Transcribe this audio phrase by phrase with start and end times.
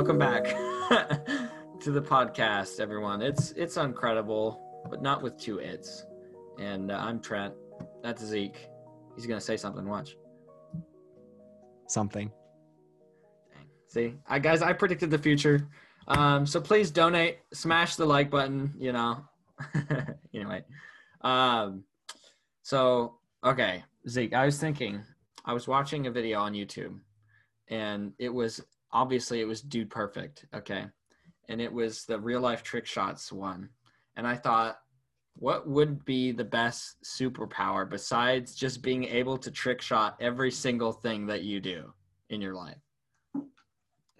[0.00, 0.44] welcome back
[1.78, 3.20] to the podcast, everyone.
[3.20, 6.06] It's it's incredible, but not with two it's.
[6.58, 7.52] And uh, I'm Trent.
[8.02, 8.70] That's Zeke.
[9.14, 9.86] He's gonna say something.
[9.86, 10.16] Watch.
[11.86, 12.32] Something.
[13.52, 13.66] Dang.
[13.88, 15.68] See, I guys, I predicted the future.
[16.08, 18.72] Um, so please donate, smash the like button.
[18.78, 19.22] You know.
[20.34, 20.64] anyway,
[21.20, 21.84] um,
[22.62, 24.32] so okay, Zeke.
[24.32, 25.02] I was thinking,
[25.44, 26.98] I was watching a video on YouTube,
[27.68, 28.62] and it was
[28.92, 30.46] obviously it was Dude Perfect.
[30.54, 30.84] Okay,
[31.48, 33.68] and it was the real life trick shots one,
[34.16, 34.78] and I thought.
[35.36, 40.92] What would be the best superpower besides just being able to trick shot every single
[40.92, 41.94] thing that you do
[42.28, 42.76] in your life?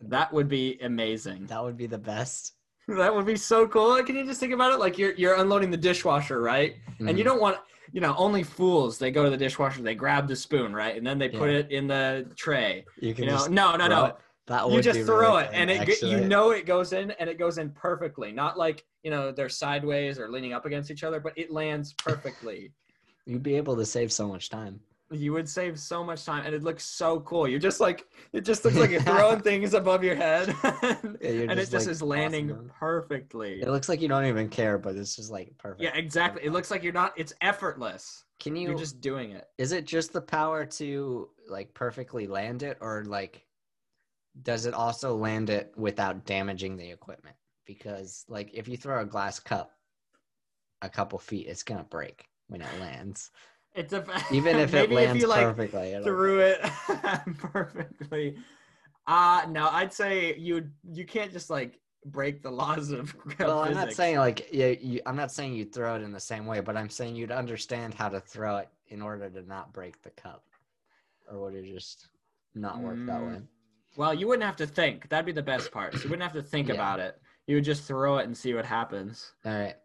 [0.02, 1.46] That would be amazing.
[1.46, 2.54] That would be the best.
[2.88, 4.02] That would be so cool.
[4.02, 4.78] Can you just think about it?
[4.80, 6.76] Like you're you're unloading the dishwasher, right?
[7.00, 7.28] And you Mhm.
[7.28, 7.58] don't want
[7.92, 11.06] you know only fools they go to the dishwasher, they grab the spoon, right, and
[11.06, 12.84] then they put it in the tray.
[12.96, 14.04] you can You know, just no, no, no.
[14.06, 14.16] it.
[14.50, 17.30] That You just throw really it, and it get- you know it goes in, and
[17.30, 18.32] it goes in perfectly.
[18.32, 21.92] Not like you know they're sideways or leaning up against each other, but it lands
[21.92, 22.72] perfectly.
[23.26, 24.80] you'd be able to save so much time.
[25.12, 27.46] you would save so much time, and it looks so cool.
[27.46, 30.48] You're just like it just looks like you're throwing things above your head,
[30.82, 32.72] and, Yeah, and it just, just like, is landing them.
[32.76, 33.62] perfectly.
[33.62, 35.80] It looks like you don't even care, but it's just like perfect.
[35.82, 36.42] Yeah, exactly.
[36.44, 37.12] It looks like you're not.
[37.16, 38.24] It's effortless.
[38.40, 38.70] Can you?
[38.70, 39.46] You're just doing it.
[39.58, 43.46] Is it just the power to like perfectly land it, or like
[44.42, 47.36] does it also land it without damaging the equipment?
[47.66, 49.72] Because like if you throw a glass cup
[50.82, 53.30] a couple feet, it's gonna break when it lands.
[53.74, 55.90] It's a Even if it lands if you like perfectly.
[55.90, 56.60] it'll threw it
[57.38, 58.36] perfectly.
[59.06, 63.74] Uh no, I'd say you you can't just like break the laws of well i'm
[63.74, 66.60] not saying like yeah you, i'm not saying you'd throw it in the same way
[66.60, 70.08] but i'm saying you'd understand how to throw it in order to not break the
[70.10, 70.42] cup
[71.30, 72.08] or would it just
[72.54, 73.42] not work that way Mm,
[73.96, 75.08] Well, you wouldn't have to think.
[75.08, 75.94] That'd be the best part.
[75.94, 76.74] So you wouldn't have to think Yeah.
[76.74, 77.20] about it.
[77.46, 79.32] You would just throw it and see what happens.
[79.44, 79.76] all right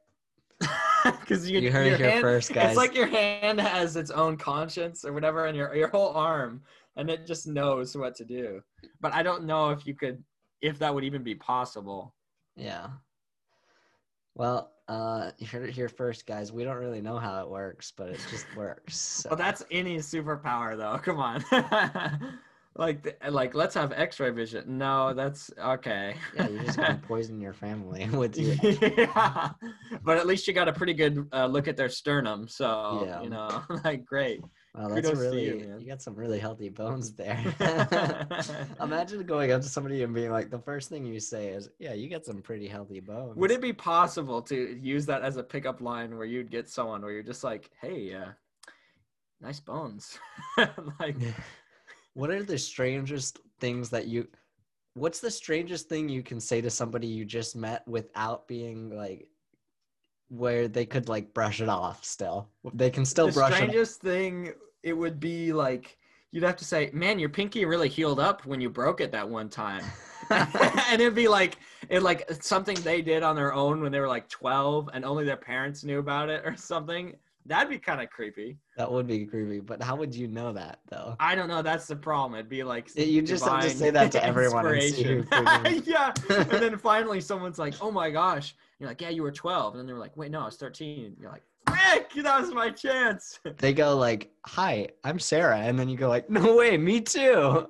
[1.19, 3.95] Because you, you heard your it here hand, first guys It's like your hand has
[3.95, 6.61] its own conscience or whatever, and your your whole arm,
[6.95, 8.61] and it just knows what to do.
[9.01, 10.23] But I don't know if you could,
[10.61, 12.13] if that would even be possible.
[12.55, 12.87] yeah
[14.35, 17.91] well uh you heard it here first guys we don't really know how it works
[17.95, 19.29] but it just works so.
[19.29, 20.97] Well, that's any superpower, though.
[20.99, 21.43] Come on,
[22.77, 24.77] like the- like let's have X-ray vision.
[24.77, 26.15] No, that's okay.
[26.35, 29.51] yeah you're just gonna poison your family with your yeah,
[30.03, 32.47] but at least you got a pretty good uh, look at their sternum.
[32.47, 33.21] So Yeah.
[33.21, 34.41] you know, like great.
[34.73, 37.41] Wow, that's Kudos really you, you, got some really healthy bones there.
[38.81, 41.93] Imagine going up to somebody and being like, the first thing you say is, "Yeah,
[41.93, 45.43] you got some pretty healthy bones." Would it be possible to use that as a
[45.43, 48.31] pickup line where you'd get someone where you're just like, "Hey, uh,
[49.39, 50.19] nice bones,"
[50.99, 51.15] like
[52.15, 54.27] What are the strangest things that you?
[54.93, 59.27] What's the strangest thing you can say to somebody you just met without being like,
[60.29, 62.03] where they could like brush it off?
[62.05, 63.55] Still, they can still the brush it.
[63.55, 65.97] strangest thing it would be like
[66.31, 69.27] you'd have to say, "Man, your pinky really healed up when you broke it that
[69.27, 69.83] one time."
[70.29, 71.57] and it'd be like
[71.89, 75.25] it like something they did on their own when they were like 12 and only
[75.25, 77.15] their parents knew about it or something
[77.45, 78.57] that'd be kind of creepy.
[78.77, 81.15] That would be creepy, but how would you know that though?
[81.19, 82.35] i don't know that's the problem.
[82.35, 86.13] It'd be like You just have to say that to everyone and yeah.
[86.29, 88.55] And then finally someone's like oh my gosh.
[88.79, 91.15] You're like yeah you were 12 and then they're like wait no i was 13
[91.19, 93.39] you're like frick that was my chance.
[93.57, 97.67] They go like, "Hi, I'm Sarah," and then you go like, "No way, me too."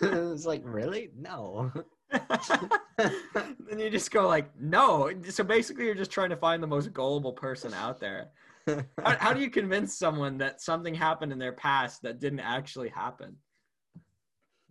[0.00, 1.10] it's like, really?
[1.18, 1.72] No.
[2.10, 5.10] then you just go like no.
[5.28, 8.28] So basically you're just trying to find the most gullible person out there
[8.66, 12.88] how, how do you convince someone that something happened in their past that didn't actually
[12.88, 13.36] happen?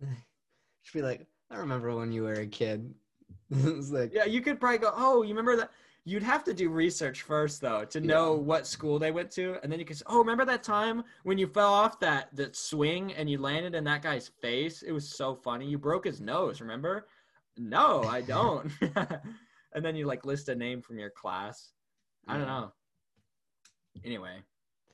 [0.00, 2.92] Just be like, I remember when you were a kid.
[3.50, 5.70] it's like, yeah you could probably go oh you remember that?
[6.04, 9.70] You'd have to do research first though to know what school they went to and
[9.70, 13.12] then you could say oh remember that time when you fell off that that swing
[13.12, 14.82] and you landed in that guy's face?
[14.82, 15.66] It was so funny.
[15.66, 17.06] You broke his nose remember?
[17.58, 18.70] No i don't.
[19.74, 21.72] And then you like list a name from your class.
[22.28, 22.72] I don't know
[24.04, 24.36] anyway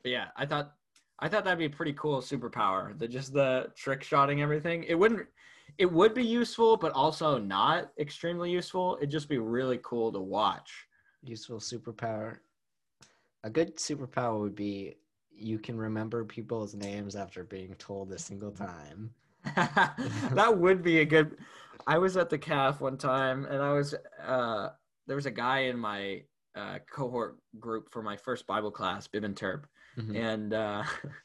[0.03, 0.73] but yeah i thought
[1.19, 4.95] i thought that'd be a pretty cool superpower the just the trick shotting everything it
[4.95, 5.27] wouldn't
[5.77, 10.21] it would be useful but also not extremely useful it'd just be really cool to
[10.21, 10.89] watch
[11.23, 12.39] useful superpower.
[13.45, 14.97] A good superpower would be
[15.31, 19.11] you can remember people's names after being told a single time.
[19.55, 21.39] that would be a good
[21.87, 23.95] i was at the calf one time and i was
[24.27, 24.69] uh
[25.07, 26.21] there was a guy in my
[26.57, 29.65] uh cohort group for my first bible class Bib Interp
[29.99, 30.17] Mhm.
[30.17, 30.83] and uh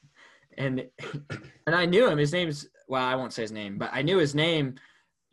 [0.58, 0.88] and
[1.68, 4.18] and i knew him his name's well i won't say his name but i knew
[4.18, 4.76] his name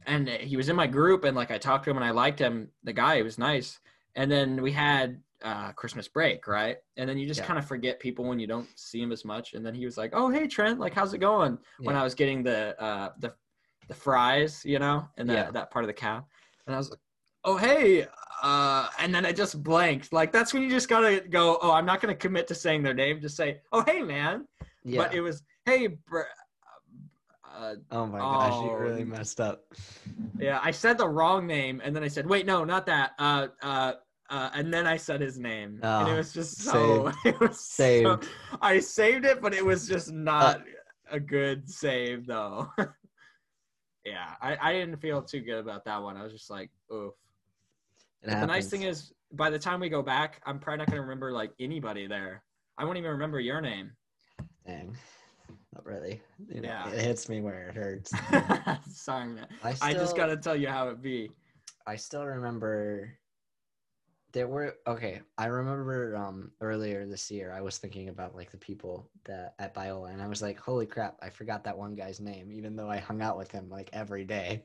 [0.07, 2.39] and he was in my group, and like I talked to him, and I liked
[2.39, 2.71] him.
[2.85, 3.79] The guy, he was nice.
[4.15, 6.79] And then we had uh, Christmas break, right?
[6.97, 7.47] And then you just Yeah.
[7.47, 9.53] kind of forget people when you don't see him as much.
[9.53, 12.15] And then he was like, "Oh, hey Trent, like how's it going?" When I was
[12.15, 13.35] getting the uh, the
[13.89, 15.51] the fries, you know, and that Yeah.
[15.51, 16.25] that part of the cab,
[16.67, 17.01] and I was like,
[17.45, 18.07] "Oh, hey,"
[18.43, 20.13] uh, and then I just blanked.
[20.13, 21.59] Like that's when you just gotta go.
[21.63, 23.21] Oh, I'm not gonna commit to saying their name.
[23.21, 24.47] Just say, "Oh, hey, man."
[24.85, 24.99] yeah.
[25.03, 26.23] But it was, "Hey, br-
[27.53, 29.65] uh, oh my gosh, you Oh, really messed up.
[30.39, 33.49] yeah, I said the wrong name, and then I said, "Wait, no, not that." Uh,
[33.63, 33.93] uh,
[34.31, 37.13] uh, and then I said his name, and it Ah, was just so.
[37.25, 38.21] It was so-
[38.63, 40.63] I saved it, but it was just Uh, not
[41.11, 42.71] a good save, though.
[44.05, 46.17] yeah, I, I didn't feel too good about that one.
[46.17, 47.13] I was just like, oof.
[48.23, 51.03] It The nice thing is, by the time we go back, I'm probably not gonna
[51.03, 52.43] remember like anybody there.
[52.77, 53.93] I won't even remember your name.
[54.67, 54.97] Dang.
[55.75, 56.21] Not really.
[56.49, 56.89] You know, Yeah.
[56.91, 58.13] It hits me where it hurts.
[58.91, 59.47] Sorry, man.
[59.63, 61.31] I, still, I just gotta tell you how it be.
[61.87, 63.19] I still remember
[64.33, 65.21] there were okay.
[65.39, 69.75] I remember um earlier this year I was thinking about like the people that at
[69.75, 72.91] Biola and I was like, holy crap, I forgot that one guy's name, even though
[72.91, 74.65] I hung out with him like every day.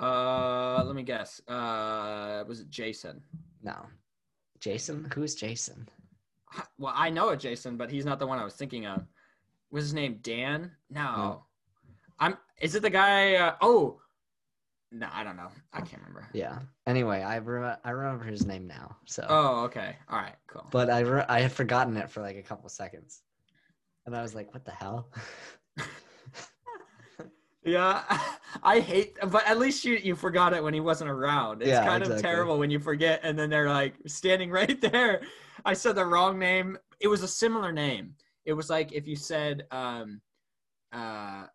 [0.00, 1.40] Uh, let me guess.
[1.48, 3.20] Uh, was it Jason?
[3.62, 3.76] No.
[4.60, 5.10] Jason?
[5.14, 5.88] Who's Jason?
[6.78, 9.06] Well, I know a Jason, but he's not the one I was thinking of.
[9.70, 10.70] Was his name Dan?
[10.90, 11.00] No.
[11.16, 11.44] No.
[12.18, 12.36] I'm.
[12.60, 13.34] Is it the guy?
[13.36, 13.98] Uh, oh.
[14.94, 15.48] No, I don't know.
[15.72, 16.28] I can't remember.
[16.34, 16.58] Yeah.
[16.86, 18.94] Anyway, I re- I remember his name now.
[19.06, 19.96] So Oh, okay.
[20.10, 20.34] All right.
[20.46, 20.66] Cool.
[20.70, 23.22] but I re- I had forgotten it for like a couple seconds.
[24.04, 25.08] And I was like, what the hell?
[27.64, 28.02] Yeah,
[28.62, 31.62] I hate, but at least you you forgot it when he wasn't around.
[31.62, 35.22] It's Yeah, kind of terrible when you forget, and then they're like standing right there.
[35.64, 36.78] I said the wrong name.
[37.00, 38.14] It was a similar name.
[38.44, 40.20] It was like if you said, um,
[40.92, 41.46] uh,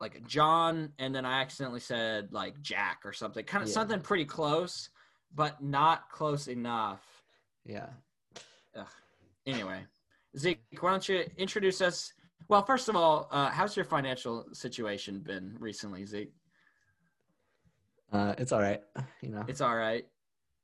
[0.00, 3.44] like John, and then I accidentally said like Jack or something.
[3.44, 3.74] Kind of Yeah.
[3.74, 4.90] something pretty close,
[5.34, 7.22] but not close enough.
[7.64, 7.88] yeah.
[9.46, 9.86] Anyway,
[10.36, 12.12] Zeke, why don't you introduce us?
[12.48, 16.32] Well, first of all, uh, how's your financial situation been recently, Zeke?
[18.10, 18.80] Uh, it's all right.
[19.20, 20.06] You know, It's all right.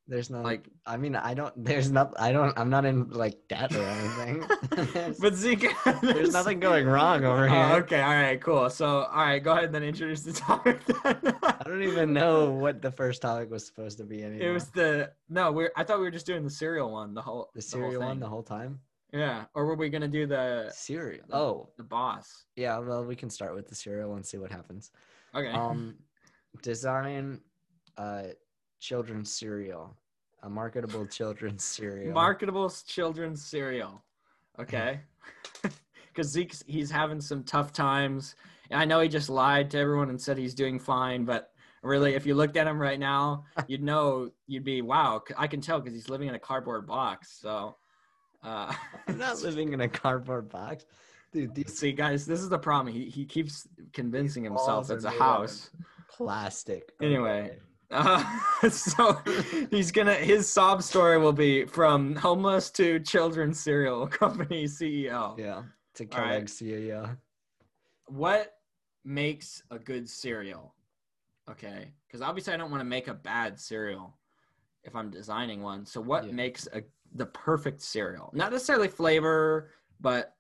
[0.08, 1.52] there's no Like, I mean, I don't.
[1.62, 2.14] There's not.
[2.18, 2.58] I don't.
[2.58, 5.14] I'm not in like debt or anything.
[5.20, 5.70] but Zeke,
[6.00, 7.68] there's nothing going wrong over here.
[7.70, 8.70] Oh, okay, all right, cool.
[8.70, 10.80] So, all right, go ahead and then introduce the topic.
[10.86, 11.36] Then.
[11.42, 14.48] I don't even know what the first topic was supposed to be anymore.
[14.48, 15.52] it was the no.
[15.52, 17.12] We're I thought we were just doing the cereal one.
[17.12, 18.80] The whole the cereal one the whole time.
[19.14, 21.24] Yeah, or were we gonna do the Cereal.
[21.28, 22.46] the- Oh, the boss?
[22.56, 22.76] yeah.
[22.78, 24.90] Well, we can start with the cereal and see what happens.
[25.36, 25.52] Okay.
[25.52, 25.96] Um,
[26.62, 27.40] design,
[27.96, 28.24] uh,
[28.80, 29.96] children's cereal,
[30.42, 32.12] a marketable children's cereal.
[32.12, 34.04] Marketable children's cereal.
[34.58, 35.00] Okay.
[36.08, 38.36] Because Zeke's he's having some tough times.
[38.70, 41.50] And I know he just lied to everyone and said he's doing fine, but
[41.82, 45.22] really, if you looked at him right now, you'd know you'd be wow.
[45.36, 47.36] I can tell because he's living in a cardboard box.
[47.40, 47.74] So,
[48.44, 48.72] uh,
[49.08, 50.84] I'm not living in a cardboard box,
[51.32, 51.54] dude.
[51.54, 52.92] These See, guys, this is the problem.
[52.94, 55.70] He he keeps convincing These himself walls are it's a made out of- house.
[56.08, 56.92] plastic.
[57.00, 57.56] Anyway.
[57.90, 58.24] Uh,
[58.70, 59.16] so
[59.70, 65.38] he's gonna his sob story will be from homeless to children's cereal company CEO.
[65.38, 65.62] Yeah.
[65.96, 66.30] To All right.
[66.32, 67.16] Kellogg's CEO.
[68.06, 68.54] What
[69.04, 70.74] makes a good cereal?
[71.48, 74.16] Okay, because obviously I don't want to make a bad cereal
[74.82, 75.84] if I'm designing one.
[75.86, 76.32] So what Yeah.
[76.32, 76.82] makes a
[77.14, 78.30] the perfect cereal?
[78.34, 80.34] Not necessarily flavor, but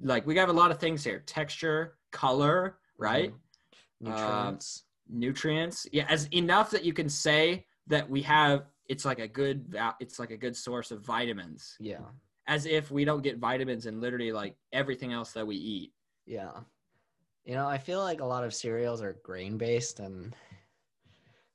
[0.00, 3.32] like we have a lot of things here: texture, color, right?
[3.32, 3.38] Mhm.
[4.00, 4.84] Nutrients.
[5.08, 9.76] nutrients yeah as enough that you can say that we have it's like a good
[10.00, 12.00] it's like a good source of vitamins yeah.
[12.48, 15.92] as if we don't get vitamins in literally like everything else that we eat
[16.26, 16.52] Yeah.
[17.44, 20.34] You know, I feel like a lot of cereals are grain based and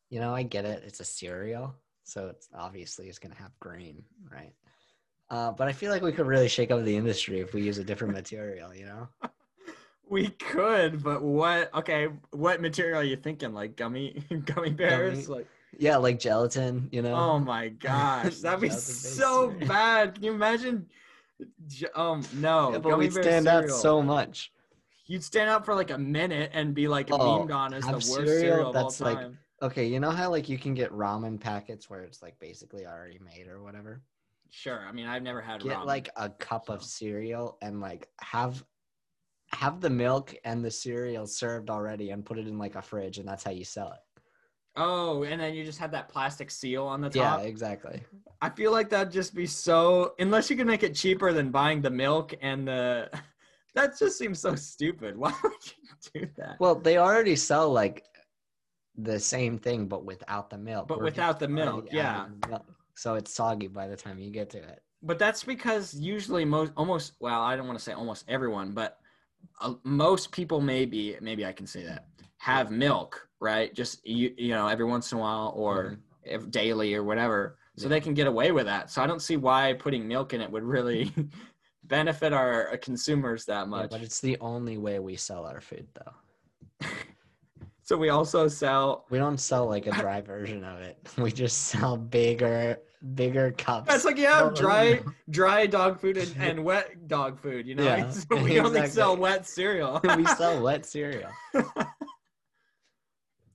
[0.09, 0.83] you know, I get it.
[0.86, 1.75] It's a cereal,
[2.07, 4.53] so it's obviously it's going to have grain, right?
[5.29, 7.77] Uh, but I feel like we could really shake up the industry if we use
[7.79, 9.09] a different material, you know?
[10.09, 15.39] we could but what okay what material are you thinking like gummy gummy bears Gummy-
[15.39, 15.47] like
[15.77, 17.13] Yeah, like gelatin, you know?
[17.13, 19.67] oh my gosh that'd be so cereal.
[19.67, 20.87] bad can you imagine
[21.93, 24.53] um no Yeah, but we'd stand out so much.
[25.07, 27.91] you'd stand out for like a minute and be like Oh, memed on as the
[27.91, 30.73] worst cereal cereal, of all that's, like, time Okay, you know how like you can
[30.73, 34.01] get ramen packets where it's like basically already made or whatever?
[34.49, 34.85] Sure.
[34.87, 35.85] I mean, I've never had Get ramen.
[35.85, 38.63] like a cup of cereal and like have
[39.51, 43.17] have the milk and the cereal served already and put it in like a fridge
[43.17, 44.21] and that's how you sell it.
[44.75, 47.39] oh, and then you just have that plastic seal on the top.
[47.41, 48.01] Yeah, exactly.
[48.41, 50.13] I feel like that'd just be so.
[50.19, 53.09] Unless you can make it cheaper than buying the milk and the.
[53.75, 55.15] That just seems so stupid.
[55.23, 55.51] Why would
[56.13, 56.55] you do that?
[56.59, 58.03] Well, they already sell like
[58.98, 60.88] the same thing but without the milk.
[60.88, 62.27] But We're without the milk, yeah.
[62.42, 62.66] the milk.
[62.96, 64.82] So it's soggy by the time you get to it.
[65.04, 69.00] But that's because usually most almost well, I don't want to say almost everyone, but
[69.62, 72.08] uh, most people maybe maybe I can say that
[72.39, 73.74] have milk, right?
[73.74, 77.84] Just you you know every once in a while or if daily or whatever, so
[77.86, 77.89] Yeah.
[77.89, 78.89] they can get away with that.
[78.89, 81.13] So I don't see why putting milk in it would really
[81.84, 83.92] benefit our uh, consumers that Yeah, much.
[83.92, 86.88] but it's the only way we sell our food though.
[87.88, 89.06] so we also sell.
[89.10, 90.98] We don't sell like a dry version of it.
[91.17, 92.79] We just sell bigger
[93.15, 93.88] bigger cups.
[93.88, 97.65] That's like yeah, Oh, dry dry dog food and, and wet dog food.
[97.65, 100.01] You know, Yeah, so we only sell wet cereal.
[100.17, 101.29] we sell wet cereal.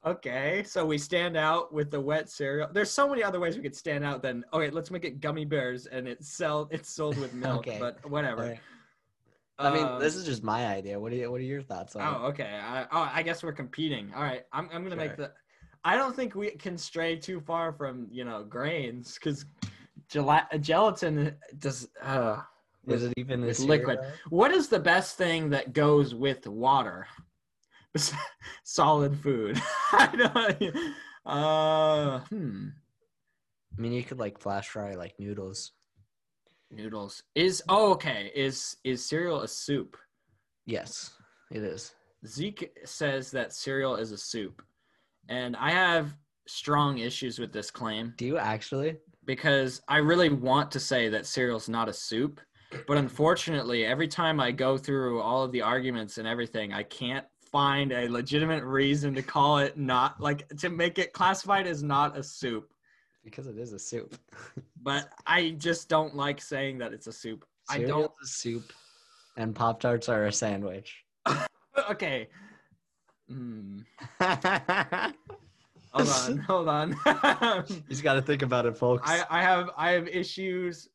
[0.05, 2.69] Okay, so we stand out with the wet cereal.
[2.73, 5.45] There's so many other ways we could stand out than okay, let's make it gummy
[5.45, 7.77] bears and it's sell it's sold with milk, Okay.
[7.79, 8.59] but whatever.
[9.66, 10.99] I mean, Um, this is just my idea.
[10.99, 12.59] What do you what are your thoughts on Oh, okay.
[12.62, 14.12] I, oh, I guess we're competing.
[14.14, 15.33] All right, I'm I'm gonna make the.
[15.85, 19.45] I don't think we can stray too far from you know grains because
[20.09, 21.88] gela- gelatin does.
[22.00, 22.42] Uh?
[22.88, 24.00] Is it even this liquid.
[24.28, 27.07] what is the best thing that goes with water?
[28.64, 29.61] Solid food.
[29.92, 30.76] I don't.
[31.25, 32.69] Uh, hmm.
[33.76, 35.73] I mean, you could like flash fry like noodles.
[36.73, 38.31] Noodles is oh okay.
[38.35, 39.97] Is is cereal a soup?
[40.67, 41.11] Yes,
[41.50, 41.95] it is.
[42.26, 44.62] Zeke says that cereal is a soup,
[45.29, 46.14] and I have
[46.47, 48.97] strong issues with this claim Do you actually?
[49.25, 52.41] because I really want to say that cereal's not a soup,
[52.87, 57.26] but unfortunately, every time I go through all of the arguments and everything, I can't
[57.50, 62.17] find a legitimate reason to call it not like to make it classified as not
[62.17, 62.72] a soup.
[63.25, 64.17] Because it is a soup.
[64.85, 67.45] But I just don't like saying that it's a soup.
[67.71, 68.11] I don't.
[68.21, 68.73] a soup,
[69.37, 71.05] and Pop Tarts are a sandwich.
[71.91, 72.29] Okay.
[73.29, 73.81] Hmm.
[75.93, 76.38] Hold on.
[76.38, 76.97] Hold on.
[77.88, 79.09] He's got to think about it, folks.
[79.09, 80.88] I, I have I have issues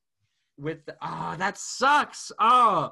[0.59, 2.89] with the, oh that sucks oh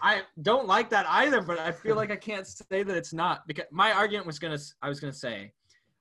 [0.00, 3.46] I don't like that either but I feel like I can't say that it's not
[3.46, 5.52] because my argument was gonna I was gonna say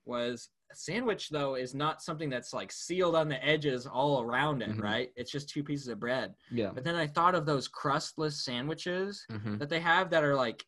[0.05, 4.69] was sandwich though is not something that's like sealed on the edges all around it
[4.71, 4.81] Mhm.
[4.81, 6.71] right it's just two pieces of bread yeah.
[6.73, 10.63] but then I thought of those crustless sandwiches hmm that they have that are like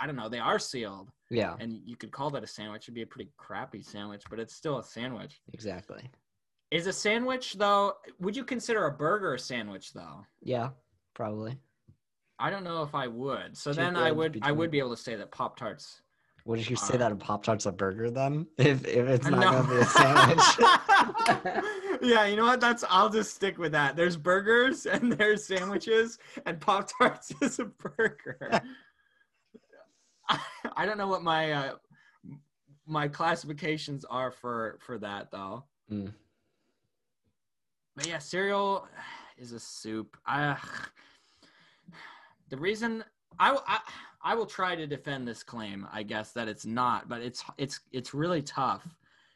[0.00, 1.56] I don't know they are sealed Yeah.
[1.60, 4.54] and you could call that a sandwich it'd be a pretty crappy sandwich but it's
[4.54, 6.10] still a sandwich Exactly.
[6.70, 7.94] is a sandwich though?
[8.20, 10.24] Would you consider a burger a sandwich though?
[10.42, 10.70] Yeah.
[11.14, 11.58] Probably.
[12.40, 13.56] I don't know if I would.
[13.56, 16.00] So Two then I would I would be able to say that Pop Tarts.
[16.46, 18.46] Would you say that a Pop Tart's a burger then?
[18.58, 19.50] If if it's not No.
[19.50, 21.62] gonna be a sandwich.
[22.02, 22.60] yeah, you know what?
[22.60, 23.96] That's I'll just stick with that.
[23.96, 28.60] There's burgers and there's sandwiches, and Pop Tarts is a burger.
[30.28, 30.38] I,
[30.76, 31.72] I don't know what my uh,
[32.86, 35.64] my classifications are for for that though.
[35.90, 36.12] Mm.
[37.96, 38.86] But yeah, cereal
[39.38, 40.14] is a soup.
[40.26, 40.58] I
[42.50, 43.02] the reason
[43.38, 43.78] I, I
[44.22, 45.86] I will try to defend this claim.
[45.92, 48.86] I guess that it's not, but it's it's it's really tough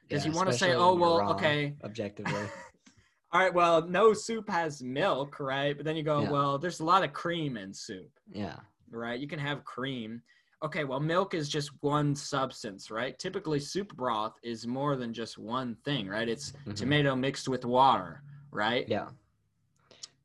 [0.08, 2.32] because Yeah, you want to say, oh well, wrong, okay, Objectively.
[3.32, 5.76] all right, well, no soup has milk, right?
[5.76, 6.30] But then you go, Yeah.
[6.30, 8.56] well, there's a lot of cream in soup, yeah.
[8.90, 9.18] right?
[9.20, 10.22] You can have cream.
[10.64, 13.16] Okay, well, milk is just one substance, right?
[13.18, 16.28] Typically, soup broth is more than just one thing, right?
[16.28, 16.74] It's Mhm.
[16.74, 18.88] tomato mixed with water, right?
[18.88, 19.10] Yeah.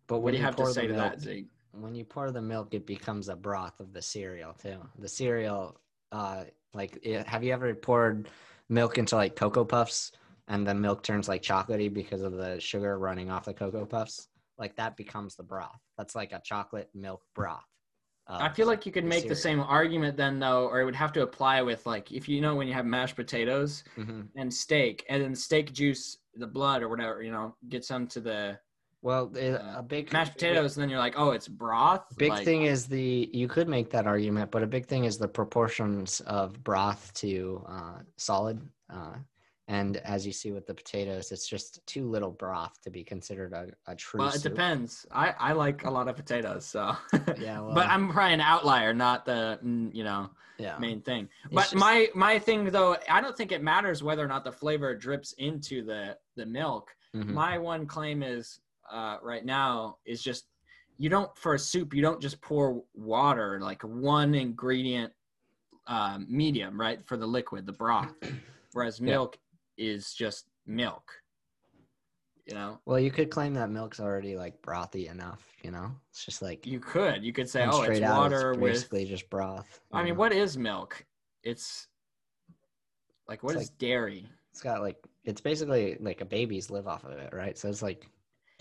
[0.08, 1.48] But What do you have to say to milk, that, Zeke?
[1.74, 4.78] When you pour the milk, it becomes a broth of the cereal too.
[5.00, 5.80] The cereal,
[6.12, 8.30] uh, like, it, have you ever poured
[8.70, 10.12] milk into like Cocoa Puffs
[10.48, 14.30] and the milk turns like chocolatey because of the sugar running off the Cocoa Puffs?
[14.58, 15.80] Like that becomes the broth.
[15.98, 17.66] That's like a chocolate milk broth.
[18.28, 20.96] I feel like you could the make the same argument then, though, or it would
[20.96, 24.30] have to apply with like if you know when you have mashed potatoes Mhm.
[24.36, 28.58] and steak, and then steak juice, the blood or whatever, you know, gets onto the
[29.04, 32.06] Well, Uh, a big mashed potatoes, and then you're like, oh, it's broth.
[32.18, 35.18] Big like, thing is the you could make that argument, but a big thing is
[35.18, 38.62] the proportions of broth to uh, solid.
[38.90, 39.16] Uh,
[39.68, 43.52] and as you see with the potatoes, it's just too little broth to be considered
[43.52, 44.20] a, a true.
[44.22, 44.54] Well, it soup.
[44.54, 45.06] depends.
[45.12, 46.96] I I like a lot of potatoes, so.
[47.38, 49.60] Yeah, well, but I'm probably an outlier, not the
[49.92, 51.28] you know yeah, main thing.
[51.52, 54.52] But just- my my thing though, I don't think it matters whether or not the
[54.52, 56.96] flavor drips into the the milk.
[57.14, 58.60] mhm, my one claim is
[58.94, 60.46] uh, right now is just
[60.98, 65.12] you don't for a soup you don't just pour water like one ingredient
[65.88, 68.14] um, medium right for the liquid the broth
[68.74, 69.14] whereas Yeah.
[69.16, 69.38] milk
[69.78, 71.12] is just milk
[72.46, 75.42] you know Well, you could claim that milk's already like brothy enough.
[75.64, 78.54] You know, it's just like you could you could say oh it's straight out, water
[78.54, 79.80] with basically just broth.
[79.92, 80.20] i you mean know?
[80.20, 81.06] what is milk
[81.44, 81.88] it's
[83.28, 84.28] Like what It's is dairy?
[84.52, 87.58] It's got like it's basically like a babies live off of it, right?
[87.58, 88.08] So it's like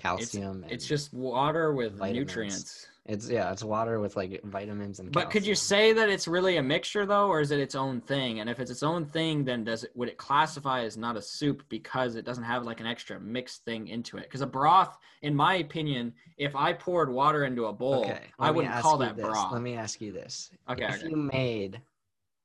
[0.03, 0.65] calcium.
[0.69, 2.17] It's and just water with vitamins.
[2.29, 2.87] nutrients.
[3.07, 5.13] it's yeah, it's water with like vitamins and.
[5.13, 8.01] But could you say that it's really a mixture though, or is it its own
[8.01, 8.41] thing?
[8.41, 11.23] And if it's its own thing, then does it would it classify as not a
[11.23, 14.25] soup because it doesn't have like an extra mixed thing into it?
[14.25, 18.51] Because a broth, in my opinion, if I poured water into a bowl, Okay, I
[18.51, 19.25] wouldn't call that this.
[19.25, 19.53] broth.
[19.53, 21.09] Let me ask you this: Okay, if okay.
[21.09, 21.81] you made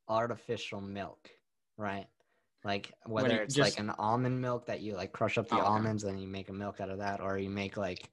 [0.09, 1.29] artificial milk,
[1.77, 2.07] right?
[2.67, 5.55] Like whether you- it's just- like an almond milk that you like crush up the
[5.55, 5.67] Oh, okay.
[5.67, 8.11] almonds and you make a milk out of that, or you make like,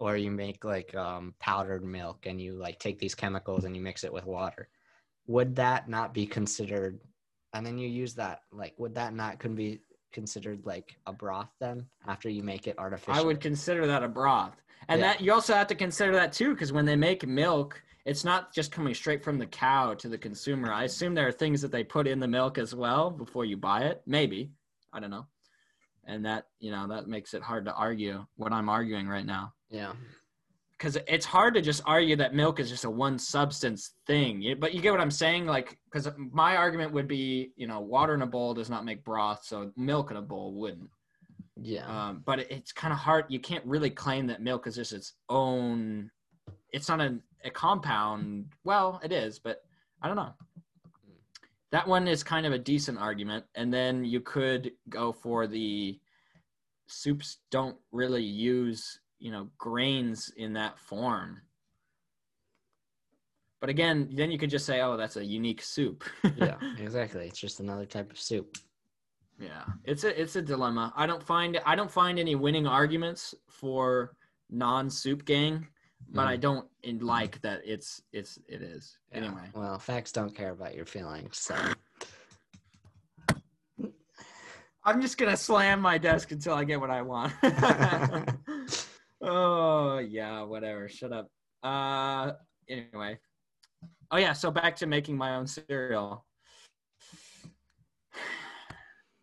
[0.00, 3.80] or you make like um, powdered milk and you like take these chemicals and you
[3.80, 4.68] mix it with water,
[5.28, 7.00] would that not be considered?
[7.52, 9.80] And then you use that like, would that not could be
[10.12, 13.14] considered like a broth then after you make it artificial?
[13.14, 14.60] I would consider that a broth.
[14.88, 15.12] And Yeah.
[15.12, 18.52] that you also have to consider that too, because when they make milk, it's not
[18.52, 20.72] just coming straight from the cow to the consumer.
[20.72, 23.56] I assume there are things that they put in the milk as well before you
[23.56, 24.02] buy it.
[24.06, 24.50] Maybe.
[24.92, 25.26] I don't know.
[26.06, 29.54] And that, you know, that makes it hard to argue what I'm arguing right now.
[29.70, 29.92] Yeah.
[30.76, 34.54] Because it's hard to just argue that milk is just a one substance thing.
[34.58, 35.46] But you get what I'm saying?
[35.46, 39.02] Like, because my argument would be, you know, water in a bowl does not make
[39.02, 40.90] broth, so milk in a bowl wouldn't.
[41.56, 41.86] Yeah.
[41.86, 43.26] Um, but it's kind of hard.
[43.28, 46.10] You can't really claim that milk is just its own.
[46.74, 48.46] It's not a, a compound.
[48.64, 49.62] Well, it is, but
[50.02, 50.34] I don't know.
[51.70, 53.44] That one is kind of a decent argument.
[53.54, 55.98] And then you could go for the
[56.88, 61.42] soups don't really use, you know, grains in that form.
[63.60, 66.02] But again, then you could just say, oh, that's a unique soup.
[66.36, 67.26] yeah, exactly.
[67.28, 68.58] It's just another type of soup.
[69.38, 70.92] Yeah, it's a it's a dilemma.
[70.96, 74.14] I don't find I don't find any winning arguments for
[74.50, 75.66] non-soup gang,
[76.10, 76.40] but I Mm.
[76.40, 78.98] don't in- like that it's it's it is.
[79.10, 79.18] Yeah.
[79.18, 81.38] Anyway, Well, facts don't care about your feelings.
[81.38, 81.54] So
[84.84, 87.32] I'm just gonna slam my desk until I get what I want.
[89.22, 90.88] oh yeah, whatever.
[90.88, 91.30] Shut up.
[91.62, 92.32] Uh,
[92.68, 93.18] anyway.
[94.10, 96.24] Oh yeah, so back to making my own cereal.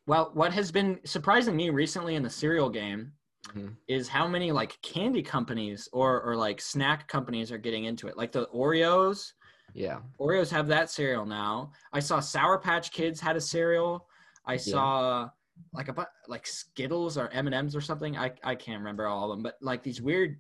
[0.07, 3.13] Well, what has been surprising me recently in the cereal game
[3.55, 3.75] Mhm.
[3.87, 8.17] is how many like candy companies or or like snack companies are getting into it.
[8.17, 9.33] Like the Oreos,
[9.73, 11.71] yeah, Oreos have that cereal now.
[11.93, 14.07] I saw Sour Patch Kids had a cereal.
[14.45, 15.29] I saw
[15.73, 18.17] like a like Skittles or M and M's or something.
[18.17, 20.39] I I can't remember all of them, but like these weird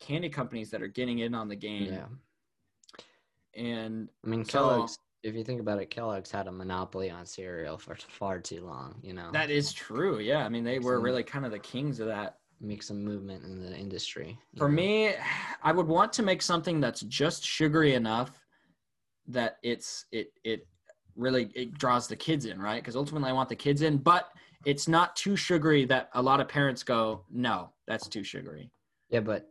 [0.00, 1.92] candy companies that are getting in on the game.
[1.92, 2.06] yeah.
[3.54, 4.98] And I mean, So- Kellogg's.
[5.24, 8.96] If you think about it, Kellogg's had a monopoly on cereal for far too long.
[9.02, 10.18] You know, that is true.
[10.20, 12.38] Yeah, I mean they were really kind of the kings of that.
[12.60, 14.38] make some movement in the industry.
[14.56, 14.74] For know?
[14.74, 15.14] me,
[15.62, 18.30] I would want to make something that's just sugary enough
[19.26, 20.66] that it's it it
[21.16, 22.82] really it draws the kids in, right?
[22.82, 24.30] Because ultimately I want the kids in, but
[24.64, 28.70] it's not too sugary that a lot of parents go, no, that's too sugary.
[29.10, 29.48] Yeah, but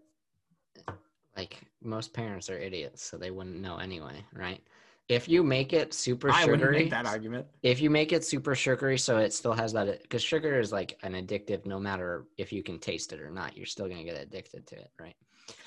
[1.35, 4.61] like most parents are idiots, so they wouldn't know anyway, right?
[5.09, 7.45] If you make it super I wouldn't sugary, make that argument.
[7.61, 10.97] if you make it super sugary so it still has that because sugar is like
[11.03, 14.03] an addictive no matter if you can taste it or not you're still going to
[14.03, 15.15] get addicted to it right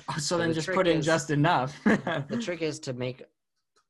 [0.09, 1.79] Oh, so So then the just put in is- just enough.
[1.85, 3.23] the trick is to make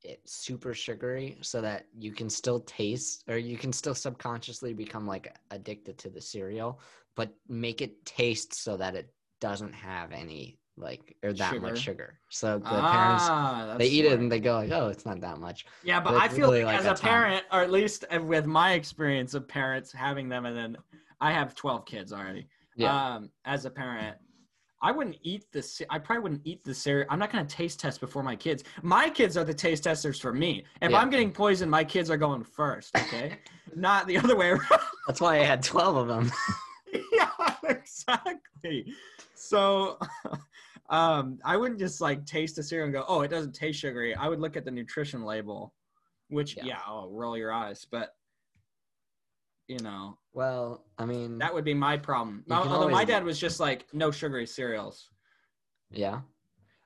[0.03, 5.07] it super sugary so that you can still taste or you can still subconsciously become
[5.07, 6.79] like addicted to the cereal
[7.15, 12.19] but make it taste so that it doesn't have any like or that much sugar
[12.29, 15.19] so the parents Ah, that's they eat it and they go like oh it's not
[15.21, 17.61] that much Yeah, but But I feel really like, like as a a parent, or
[17.61, 20.77] at least with my experience of parents having them, and then
[21.19, 22.47] I have 12 kids already.
[22.85, 24.17] Um, as a parent,
[24.83, 25.81] I wouldn't eat this.
[25.89, 27.07] I probably wouldn't eat the cereal.
[27.09, 28.63] I'm not going to taste test before my kids.
[28.83, 30.63] My kids are the taste testers for me.
[30.81, 30.99] If Yeah.
[30.99, 32.95] I'm getting poisoned, my kids are going first.
[32.95, 33.39] Okay,
[33.75, 34.81] not the other way around.
[35.07, 36.31] that's why i had 12 of them
[37.13, 37.29] yeah,
[37.69, 38.93] exactly.
[39.33, 39.97] So,
[40.89, 44.15] um, I wouldn't just like taste a cereal and go, "Oh, it doesn't taste sugary."
[44.15, 45.73] I would look at the nutrition label,
[46.29, 46.65] which Yeah.
[46.65, 48.13] yeah, oh, roll your eyes, but
[49.67, 52.41] you know well i mean that would be my problem.
[52.47, 55.09] Can Although my dad was just like, "No sugary cereals,"
[55.91, 56.21] yeah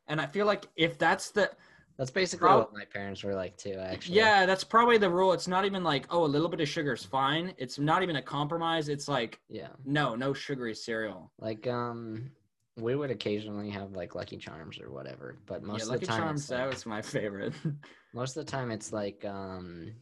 [0.08, 1.52] and I feel like if that's the
[1.98, 4.16] That's basically Prob- what my parents were like too, actually.
[4.16, 5.32] yeah, that's probably the rule.
[5.32, 8.16] It's not even like, "Oh, a little bit of sugar is fine." It's not even
[8.16, 8.90] a compromise.
[8.90, 9.70] It's like, Yeah.
[9.86, 11.32] no, no sugary cereal.
[11.38, 12.32] Like um
[12.78, 16.12] we would occasionally have like Lucky Charms or whatever, but most yeah, of Lucky the
[16.12, 17.54] time Charms it's that like, was my favorite.
[18.14, 19.94] most of the time it's like um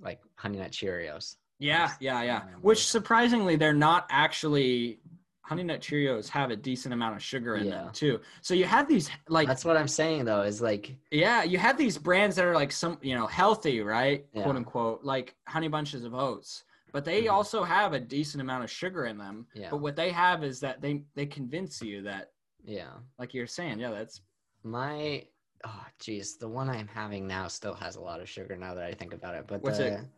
[0.00, 1.36] like honey nut Cheerios.
[1.58, 2.42] Yeah, yeah, yeah.
[2.60, 5.00] Which surprisingly, they're not actually
[5.42, 7.84] Honey Nut Cheerios have a decent amount of sugar in Yeah.
[7.84, 8.20] them too.
[8.42, 10.42] So you have these like That's what I'm saying though.
[10.42, 14.26] Is like yeah, you have these brands that are like some you know healthy, right?
[14.34, 14.42] Yeah.
[14.42, 16.64] Quote unquote, like Honey Bunches of Oats.
[16.92, 17.32] But they Mhm.
[17.32, 19.46] also have a decent amount of sugar in them.
[19.54, 19.70] Yeah.
[19.70, 22.32] But what they have is that they they convince you that,
[22.64, 22.98] yeah.
[23.18, 24.20] like you're saying, yeah, that's
[24.64, 25.26] My
[25.64, 28.84] oh geez, the one I'm having now still has a lot of sugar now that
[28.84, 29.46] I think about it.
[29.46, 30.08] But What's the it?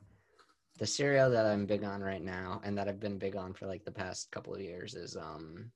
[0.78, 3.66] the cereal that I'm big on right now and that I've been big on for
[3.66, 5.70] like the past couple of years is um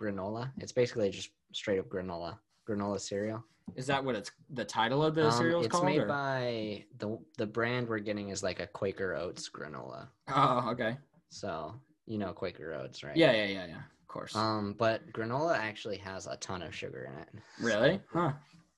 [0.00, 0.52] granola.
[0.58, 2.38] It's basically just straight up granola.
[2.68, 3.44] Granola cereal.
[3.76, 5.86] Is that what it's the title of the Um, cereal is it's called?
[5.86, 10.08] made or- by the the brand we're getting is like a Quaker Oats granola.
[10.28, 10.96] Oh, okay.
[11.30, 11.74] So
[12.06, 13.16] you know Quaker Oats, right?
[13.16, 13.76] Yeah, yeah, yeah, yeah.
[14.02, 14.36] Of course.
[14.36, 17.28] Um, but granola actually has a ton of sugar in it.
[17.60, 18.00] really?
[18.12, 18.32] Huh.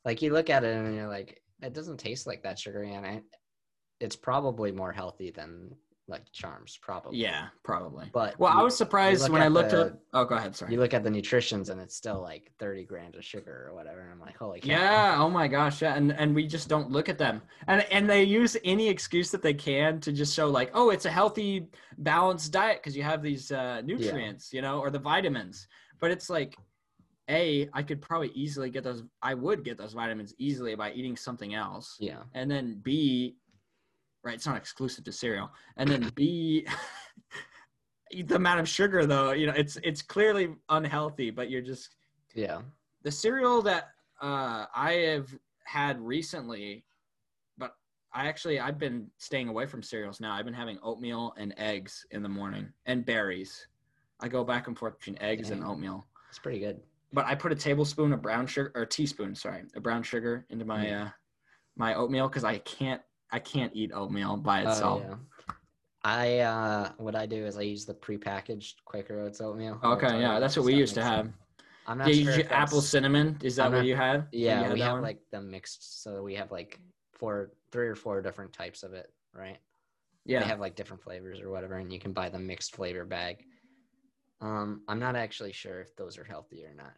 [0.05, 3.05] Like you look at it and you're like, it doesn't taste like that sugary, and
[3.05, 3.25] it,
[4.01, 5.75] it's probably more healthy than
[6.09, 7.19] like Charms, probably.
[7.19, 8.09] Yeah, probably.
[8.13, 9.99] But Well, I was surprised when I looked the- up.
[10.13, 10.55] Oh, go ahead.
[10.55, 10.73] Sorry.
[10.73, 14.01] You look at the nutritions and it's still like 30 grams of sugar or whatever.
[14.01, 14.69] And I'm like, holy cow.
[14.69, 15.17] Yeah.
[15.19, 15.83] Oh my gosh.
[15.83, 15.95] Yeah.
[15.97, 17.43] And and we just don't look at them.
[17.67, 21.07] And and they use any excuse that they can to just show like, oh, it's
[21.07, 25.67] a healthy, balanced diet because you have these uh, nutrients, you know, or the vitamins.
[26.01, 26.57] But it's like,
[27.29, 29.03] a, I could probably easily get those.
[29.21, 31.97] I would get those vitamins easily by eating something else.
[31.99, 32.23] Yeah.
[32.35, 33.35] And then B,
[34.27, 34.35] right?
[34.35, 35.51] It's not exclusive to cereal.
[35.77, 36.67] And then B.
[38.25, 41.97] the amount of sugar though you know it's it's clearly unhealthy but you're just
[42.35, 42.63] Yeah.
[43.03, 43.89] the cereal that
[44.23, 45.29] uh, I have
[45.65, 46.85] had recently,
[47.59, 47.75] but
[48.15, 50.33] I actually I've been staying away from cereals now.
[50.35, 53.67] I've been having oatmeal and eggs in the morning and berries.
[54.21, 56.07] I go back and forth between eggs and oatmeal.
[56.31, 56.81] It's pretty good.
[57.13, 60.65] But I put a tablespoon of brown sugar or teaspoon, sorry, a brown sugar into
[60.65, 61.07] my Mm.
[61.07, 61.11] uh,
[61.77, 65.03] my oatmeal because I can't I can't eat oatmeal by Oh, itself.
[65.03, 65.15] yeah.
[66.05, 69.81] I, uh, what I do is I use the prepackaged Quaker Oats oatmeal.
[69.83, 71.25] Okay, yeah, that's what we that used to have.
[71.25, 71.37] sense.
[71.89, 73.39] I'm not you sure if apple cinnamon.
[73.43, 74.17] Is that I'm what you had?
[74.17, 75.03] Have you Yeah, had we have one?
[75.03, 76.81] like them mixed, so we have like
[77.13, 79.59] four, three or four different types of it, right?
[80.25, 80.41] yeah.
[80.41, 83.45] They have like different flavors or whatever, and you can buy the mixed flavor bag.
[84.41, 86.93] Um, I'm not actually sure if those are healthy or not.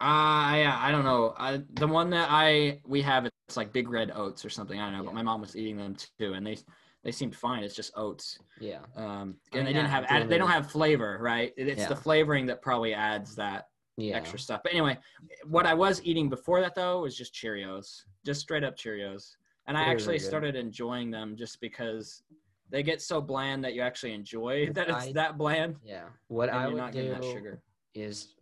[0.00, 1.34] Uh, yeah, I don't know.
[1.38, 4.78] I, the one that I we have it's like big red oats or something.
[4.80, 5.04] I don't know, Yeah.
[5.06, 6.56] but my mom was eating them too, and they
[7.04, 7.64] they seemed fine.
[7.64, 10.30] It's just oats, Yeah, um, and mean, they didn't yeah, have at the add, end
[10.30, 11.52] they don't have flavor, right?
[11.56, 14.60] It- It's the flavoring that probably adds that yeah, extra stuff.
[14.62, 14.96] But anyway,
[15.44, 19.76] what I was eating before that though was just Cheerios, just straight up Cheerios, and
[19.76, 20.26] I are actually good.
[20.28, 22.22] started enjoying them just because
[22.70, 26.04] they get so bland that you actually enjoy that it's I- that bland, yeah.
[26.28, 27.60] What I would not do getting that sugar.
[27.94, 28.36] is,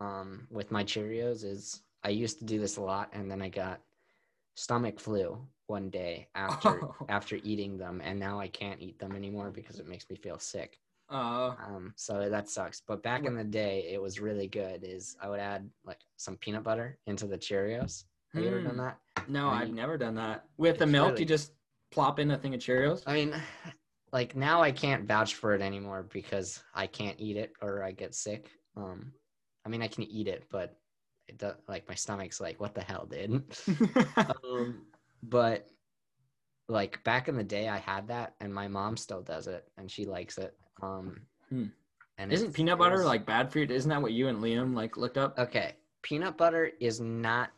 [0.00, 3.48] um, with my Cheerios is I used to do this a lot, and then I
[3.48, 3.80] got
[4.54, 6.94] stomach flu one day after Oh.
[7.08, 10.38] after eating them, and now I can't eat them anymore because it makes me feel
[10.38, 10.78] sick.
[11.10, 12.80] Oh, Um, so that sucks.
[12.86, 14.82] But back in the day, it was really good.
[14.84, 18.04] Is I would add like some peanut butter into the Cheerios.
[18.34, 18.78] Have you ever done Hmm.
[18.78, 18.98] that?
[19.28, 20.44] no, and I've never done that.
[20.56, 21.52] With the milk, really- you just
[21.90, 23.02] plop in a thing of Cheerios.
[23.06, 23.34] I mean,
[24.12, 27.92] like now I can't vouch for it anymore because I can't eat it or I
[27.92, 28.50] get sick.
[28.76, 29.12] Um,
[29.66, 30.78] I mean, I can eat it, but
[31.28, 33.44] it does, like my stomach's like, what the hell, dude?
[34.16, 34.82] um,
[35.22, 35.68] but
[36.68, 39.90] like back in the day, I had that, and my mom still does it, and
[39.90, 40.56] she likes it.
[40.82, 41.66] Um, Hmm.
[42.18, 43.66] and Isn't peanut butter was- like bad for you?
[43.66, 45.38] Isn't that what you and Liam like looked up?
[45.38, 47.50] Okay, peanut butter is not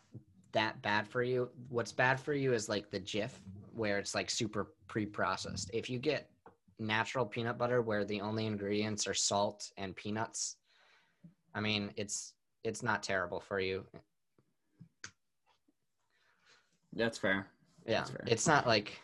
[0.52, 1.50] that bad for you.
[1.68, 3.30] What's bad for you is like the Jif,
[3.72, 5.70] where it's like super pre-processed.
[5.72, 6.28] If you get
[6.78, 10.56] natural peanut butter, where the only ingredients are salt and peanuts,
[11.54, 13.84] I mean, it's it's not terrible for you.
[16.94, 17.46] That's fair.
[17.86, 18.24] Yeah, That's fair.
[18.26, 19.00] it's not like.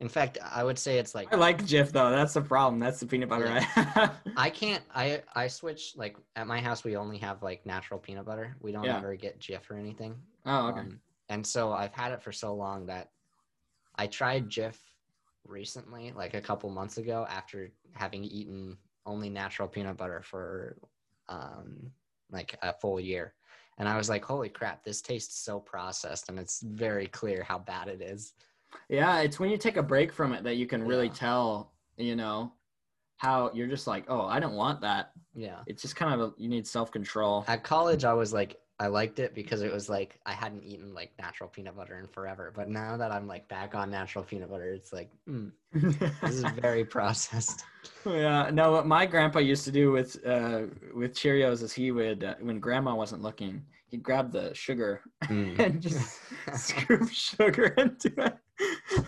[0.00, 2.10] In fact, I would say it's like I like Jif though.
[2.10, 2.80] That's the problem.
[2.80, 4.10] That's the peanut butter I.
[4.36, 4.82] I can't.
[4.94, 6.84] I I switch like at my house.
[6.84, 8.56] We only have like natural peanut butter.
[8.60, 8.96] We don't Yeah.
[8.96, 10.14] ever get Jif or anything.
[10.46, 10.80] oh, okay.
[10.80, 13.10] Um, and so I've had it for so long that
[13.96, 14.76] I tried Jif
[15.46, 20.78] recently, like a couple months ago, after having eaten only natural peanut butter for
[21.28, 21.90] um,
[22.32, 23.34] like a full year.
[23.78, 26.28] And I was like, holy crap, this tastes so processed.
[26.28, 28.34] And it's very clear how bad it is.
[28.88, 31.12] yeah, it's when you take a break from it that you can really Yeah.
[31.14, 32.52] tell, you know,
[33.16, 35.12] how you're just like, oh, I don't want that.
[35.34, 35.60] Yeah.
[35.66, 37.44] It's just kind of a, you need self control.
[37.48, 40.94] At college, I was like, I liked it because it was like I hadn't eaten
[40.94, 42.50] like natural peanut butter in forever.
[42.56, 46.44] But now that I'm like back on natural peanut butter, it's like, mm, this is
[46.44, 47.62] very processed.
[48.06, 48.72] yeah, no.
[48.72, 50.62] What my grandpa used to do with uh,
[50.94, 55.58] with Cheerios is he would uh, when Grandma wasn't looking, he'd grab the sugar Mm.
[55.64, 56.18] and just
[56.54, 58.36] scoop sugar into it.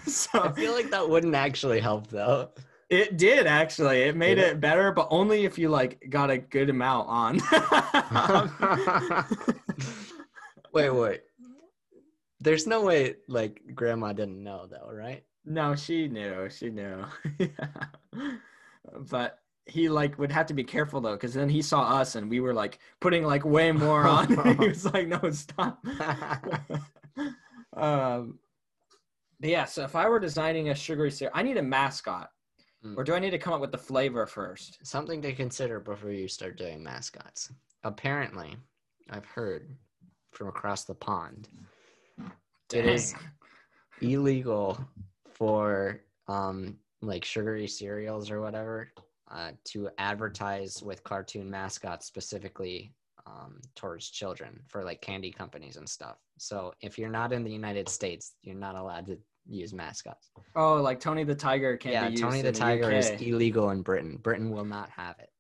[0.07, 2.51] So I feel like that wouldn't actually help though.
[2.93, 4.03] It did actually.
[4.03, 4.61] It made it?
[4.61, 7.41] better, but only if you like got a good amount on.
[10.75, 11.23] wait, wait.
[12.39, 15.25] There's no way like grandma didn't know though, right?
[15.47, 16.51] no, she knew.
[16.51, 17.07] She knew.
[19.11, 22.29] but he like would have to be careful though, because then he saw us and
[22.29, 24.29] we were like putting like way more on.
[24.59, 25.83] he was like, "No, stop."
[27.75, 28.39] um,
[29.41, 29.65] but yeah.
[29.65, 32.31] So if I were designing a sugary syrup, I need a mascot,
[32.85, 32.97] Mm.
[32.97, 34.79] or do I need to come up with the flavor first?
[34.85, 37.53] Something to consider before you start doing mascots.
[37.85, 38.57] Apparently,
[39.11, 39.77] I've heard
[40.33, 41.49] from across the pond
[42.73, 43.15] It is-
[44.01, 44.79] illegal
[45.27, 48.93] for um like sugary cereals or whatever
[49.31, 52.95] uh, to advertise with cartoon mascots specifically
[53.27, 56.17] um, towards children for like candy companies and stuff.
[56.39, 60.31] So if you're not in the United States, you're not allowed to use mascots.
[60.57, 63.11] Oh, like Tony the Tiger can't yeah, be used Yeah, Tony in the Tiger is
[63.11, 64.19] illegal in Britain.
[64.23, 65.31] Britain will not have it.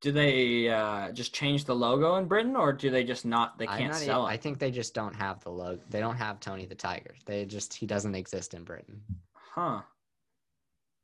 [0.00, 3.58] Do they uh, just change the logo in Britain, or do they just not?
[3.58, 4.30] They can't not sell it.
[4.30, 5.80] I think they just don't have the logo.
[5.88, 7.14] They don't have Tony the Tiger.
[7.24, 9.00] They just he doesn't exist in Britain.
[9.32, 9.80] Huh.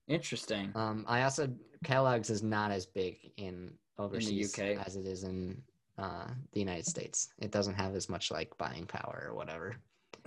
[0.09, 0.73] Interesting.
[0.75, 1.49] Um, I also
[1.85, 4.87] Kellogg's is not as big in overseas UK.
[4.87, 5.63] as it is in
[5.99, 7.29] uh, the United States.
[7.39, 9.77] It doesn't have as much like buying power or whatever.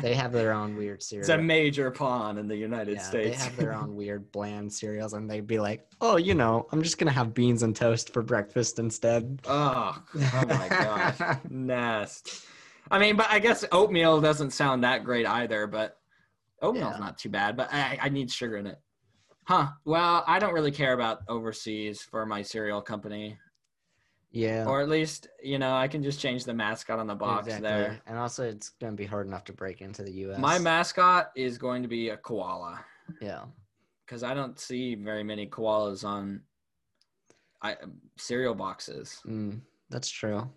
[0.00, 1.20] They have their own weird cereal.
[1.28, 3.38] It's a major pawn in the United yeah, States.
[3.38, 6.82] they have their own weird bland cereals, and they'd be like, "Oh, you know, I'm
[6.82, 12.44] just gonna have beans and toast for breakfast instead." oh, oh my gosh, nest.
[12.90, 15.66] I mean, but I guess oatmeal doesn't sound that great either.
[15.66, 15.98] But
[16.62, 17.00] oatmeal's Yeah.
[17.00, 17.56] not too bad.
[17.56, 18.78] But I, I need sugar in it.
[19.46, 19.68] Huh.
[19.84, 23.38] Well, I don't really care about overseas for my cereal company,
[24.30, 27.46] Yeah, or at least you know I can just change the mascot on the box
[27.46, 27.68] exactly.
[27.68, 28.00] there.
[28.06, 30.38] And also, it's gonna be hard enough to break into the U.S.
[30.38, 32.84] My mascot is going to be a koala.
[33.22, 33.44] yeah,
[34.06, 36.42] because I don't see very many koalas on
[37.62, 37.76] I,
[38.18, 39.20] cereal boxes.
[39.26, 40.48] mm, that's true.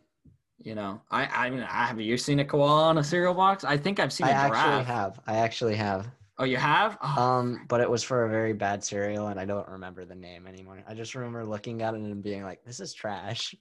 [0.60, 3.63] You know, I I mean, I, have you seen a koala on a cereal box?
[3.63, 4.86] I think I've seen I a actually giraffe.
[4.88, 5.19] have.
[5.25, 6.07] I actually have.
[6.41, 6.97] Oh, you have?
[7.04, 10.15] Oh, Um, but it was for a very bad cereal, and I don't remember the
[10.15, 10.82] name anymore.
[10.88, 13.54] I just remember looking at it and being like, "This is trash."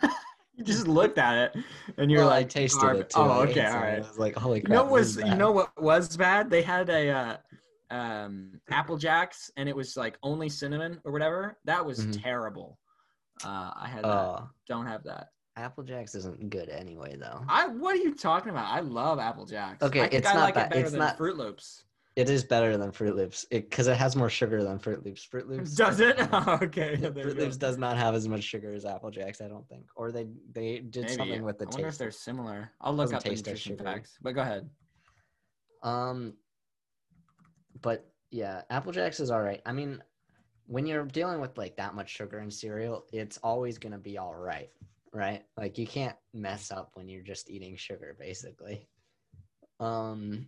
[0.54, 1.64] you just looked at it
[1.98, 3.20] and you're Well, like, I tasted "Garb- it too.
[3.20, 3.94] Oh, I okay, all right.
[3.96, 5.82] I was like, "Holy crap!" You crap!" know what this was is you know what
[5.82, 6.48] was bad?
[6.48, 7.36] They had a uh,
[7.94, 11.58] um, Apple Jacks and it was like only cinnamon or whatever.
[11.66, 12.22] That was Mhm.
[12.22, 12.78] terrible.
[13.44, 14.48] Uh, I had that.
[14.68, 15.28] Don't have that.
[15.56, 17.44] Apple Jacks isn't good anyway, though.
[17.46, 18.70] I what are you talking about?
[18.72, 19.82] I love Apple Jacks.
[19.82, 21.84] Okay, it's I not like that- it it's not- Froot Loops.
[22.14, 25.26] It is better than Froot Loops because it, has more sugar than Froot Loops.
[25.26, 26.16] Froot Loops Does it?
[26.32, 26.96] Oh, okay.
[27.00, 27.38] Yeah, Fruit.
[27.38, 29.86] Loops does not have as much sugar as Apple Jacks, I don't think.
[29.96, 31.14] Or they they did Maybe.
[31.14, 31.78] something with the taste.
[31.78, 32.70] I wonder if they're similar.
[32.82, 34.18] I'll look up the nutrition facts.
[34.20, 34.68] But go ahead.
[35.82, 36.34] Um,
[37.80, 39.62] but yeah, Apple Jacks is all right.
[39.64, 40.02] I mean,
[40.66, 44.34] when you're dealing with like that much sugar in cereal, it's always gonna be all
[44.34, 44.68] right,
[45.14, 45.44] right?
[45.56, 48.86] Like you can't mess up when you're just eating sugar, basically.
[49.80, 50.46] Um,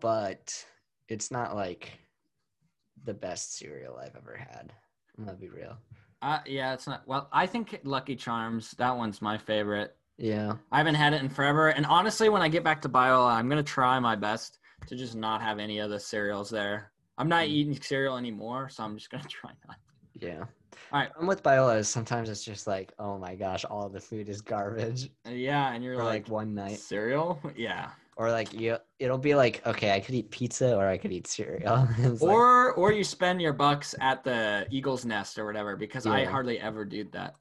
[0.00, 0.64] but
[1.08, 1.98] it's not like
[3.04, 4.72] the best cereal I've ever had.
[5.18, 5.76] I'm gonna be real.
[6.22, 7.06] Uh, yeah, it's not.
[7.06, 8.72] Well, I think Lucky Charms.
[8.72, 9.96] That one's my favorite.
[10.18, 11.68] Yeah, I haven't had it in forever.
[11.68, 15.14] And honestly, when I get back to Biola, I'm gonna try my best to just
[15.14, 16.92] not have any of the cereals there.
[17.18, 17.48] I'm not Mm.
[17.50, 19.76] eating cereal anymore, so I'm just gonna try not.
[20.14, 20.44] yeah.
[20.92, 21.10] All right.
[21.18, 21.84] I'm with Biola.
[21.84, 25.10] Sometimes it's just like, oh my gosh, all the food is garbage.
[25.28, 26.78] Yeah, and you're like, like one night.
[26.78, 27.40] cereal.
[27.56, 27.90] Yeah.
[28.16, 31.26] Or like you it'll be like okay i could eat pizza or i could eat
[31.26, 35.76] cereal It's like, Or or you spend your bucks at the Eagle's Nest or whatever
[35.76, 37.36] because I hardly ever do that.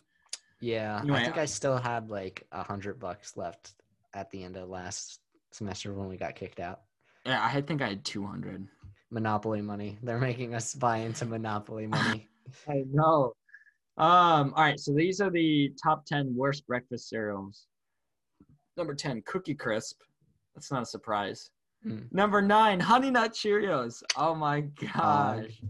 [0.59, 3.73] yeah Anyway, i think I- i still had like a hundred bucks left
[4.13, 5.19] at the end of last
[5.51, 6.81] semester when we got kicked out
[7.25, 8.67] Yeah, I think I had 200.
[9.11, 12.29] monopoly money they're making us buy into monopoly money
[12.69, 13.33] I know.
[13.97, 17.65] Um, all right, so these are the top 10 worst breakfast cereals.
[18.77, 20.01] Number 10, Cookie Crisp.
[20.55, 21.51] That's not a surprise.
[21.85, 22.11] Mm.
[22.11, 24.01] Number 9, Honey Nut Cheerios.
[24.17, 25.61] Oh my gosh.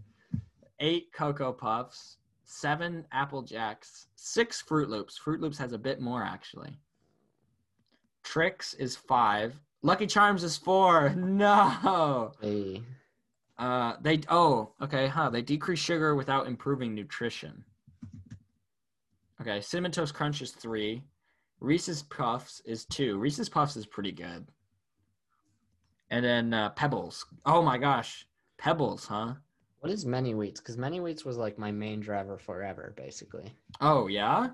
[0.79, 5.19] 8 Cocoa Puffs, 7 Apple Jacks, 6 Froot Loops.
[5.19, 6.77] Froot Loops has a bit more actually.
[8.23, 9.59] Trix is 5.
[9.81, 11.09] Lucky Charms is 4.
[11.17, 12.31] No.
[12.41, 12.81] hey
[13.57, 15.29] Uh, they oh okay, huh?
[15.29, 17.63] They decrease sugar without improving nutrition.
[19.41, 21.03] Okay, cinnamon toast crunch is three.
[21.59, 23.17] Reese's Puffs is two.
[23.17, 24.47] Reese's Puffs is pretty good.
[26.09, 27.25] And then uh, Pebbles.
[27.45, 29.35] Oh my gosh, Pebbles, huh?
[29.85, 34.07] what is mini wheats because mini wheats was like my main driver forever basically Oh
[34.07, 34.47] yeah,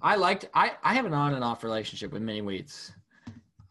[0.00, 0.48] I liked.
[0.54, 2.92] I I have an on and off relationship with mini wheats.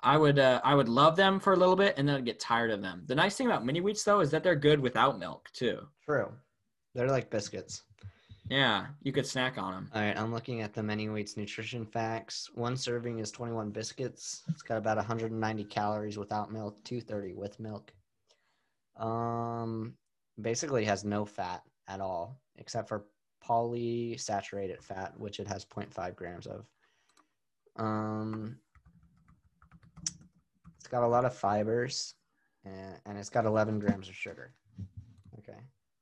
[0.03, 2.39] I would uh, I would love them for a little bit and then I'd get
[2.39, 3.03] tired of them.
[3.07, 5.79] The nice thing about mini wheats though is that they're good without milk too.
[6.05, 6.31] True.
[6.93, 7.81] They're like biscuits.
[8.49, 9.89] Yeah, you could snack on them.
[9.93, 12.49] All right, I'm looking at the mini wheats nutrition facts.
[12.53, 14.43] One serving is 21 biscuits.
[14.49, 17.93] It's got about 190 calories without milk, 230 with milk.
[18.97, 19.93] Um,
[20.41, 23.05] basically has no fat at all, except for
[23.45, 26.65] polysaturated fat, which it has 0.5 grams of.
[27.77, 28.57] Um,
[30.77, 32.15] it's got a lot of fibers,
[32.65, 34.53] and, and it's got 11 grams of sugar.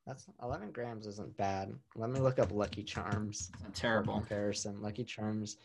[0.10, 1.72] That's 11 grams isn't bad.
[1.96, 4.16] Let me look up Lucky Charms terrible.
[4.16, 4.82] comparison.
[4.82, 5.58] Lucky Charms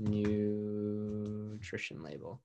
[0.00, 2.40] nutrition label.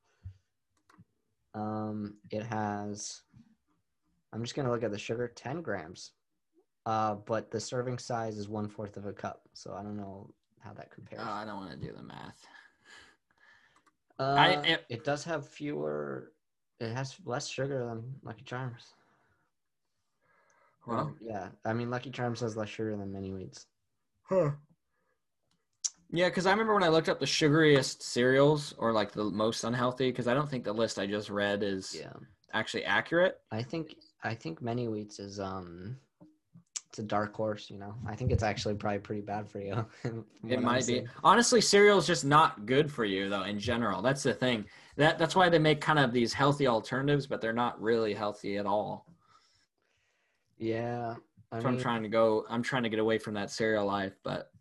[1.55, 3.21] Um, it has.
[4.31, 6.11] I'm just gonna look at the sugar, 10 grams.
[6.85, 10.29] Uh, but the serving size is one fourth of a cup, so I don't know
[10.59, 11.23] how that compares.
[11.25, 12.45] Oh, I don't want to do the math.
[14.19, 16.31] Uh, I- it- it does have fewer.
[16.79, 18.93] It has less sugar than Lucky Charms.
[20.89, 23.65] Well, yeah, I mean Lucky Charms has less sugar than mini wheats.
[24.23, 24.51] Huh.
[26.11, 29.63] Yeah, because I remember when I looked up the sugariest cereals or like the most
[29.63, 32.13] unhealthy, because I don't think the list I just read is Yeah.
[32.53, 33.39] actually accurate.
[33.51, 35.97] I think I think mini wheats is um
[36.87, 37.93] it's a dark horse, you know.
[38.07, 39.85] I think it's actually probably pretty bad for you.
[40.49, 41.05] It might be.
[41.23, 44.01] Honestly, cereal is just not good for you though in general.
[44.01, 44.65] That's the thing.
[44.95, 48.57] That that's why they make kind of these healthy alternatives, but they're not really healthy
[48.57, 49.05] at all.
[50.59, 51.15] Yeah.
[51.51, 52.45] I So I'm trying to go.
[52.49, 54.51] I'm trying to get away from that cereal life, but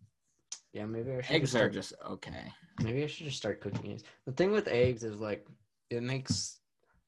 [0.73, 2.53] yeah, maybe I should eggs just are just okay.
[2.83, 4.05] maybe I should just start cooking eggs.
[4.25, 5.47] The thing with eggs is like
[5.91, 6.61] it makes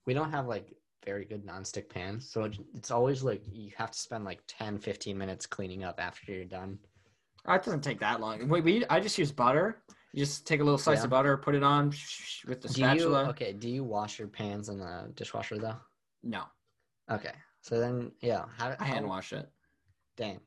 [0.06, 0.74] we don't have like
[1.06, 4.78] very good nonstick pans, so it, it's always like you have to spend like 10
[4.78, 6.78] 15 minutes cleaning up after you're done.
[7.46, 8.46] Oh, It doesn't take that long.
[8.48, 9.82] Wait, we I just use butter.
[10.12, 11.04] You just take a little slice Yeah.
[11.04, 11.94] of butter, put it on
[12.46, 13.28] with the Do you spatula.
[13.30, 15.76] okay, do you wash your pans in the dishwasher though?
[16.22, 16.42] No,
[17.10, 17.32] Okay.
[17.60, 19.48] So then yeah, how, I hand wash it.
[20.16, 20.40] Dang.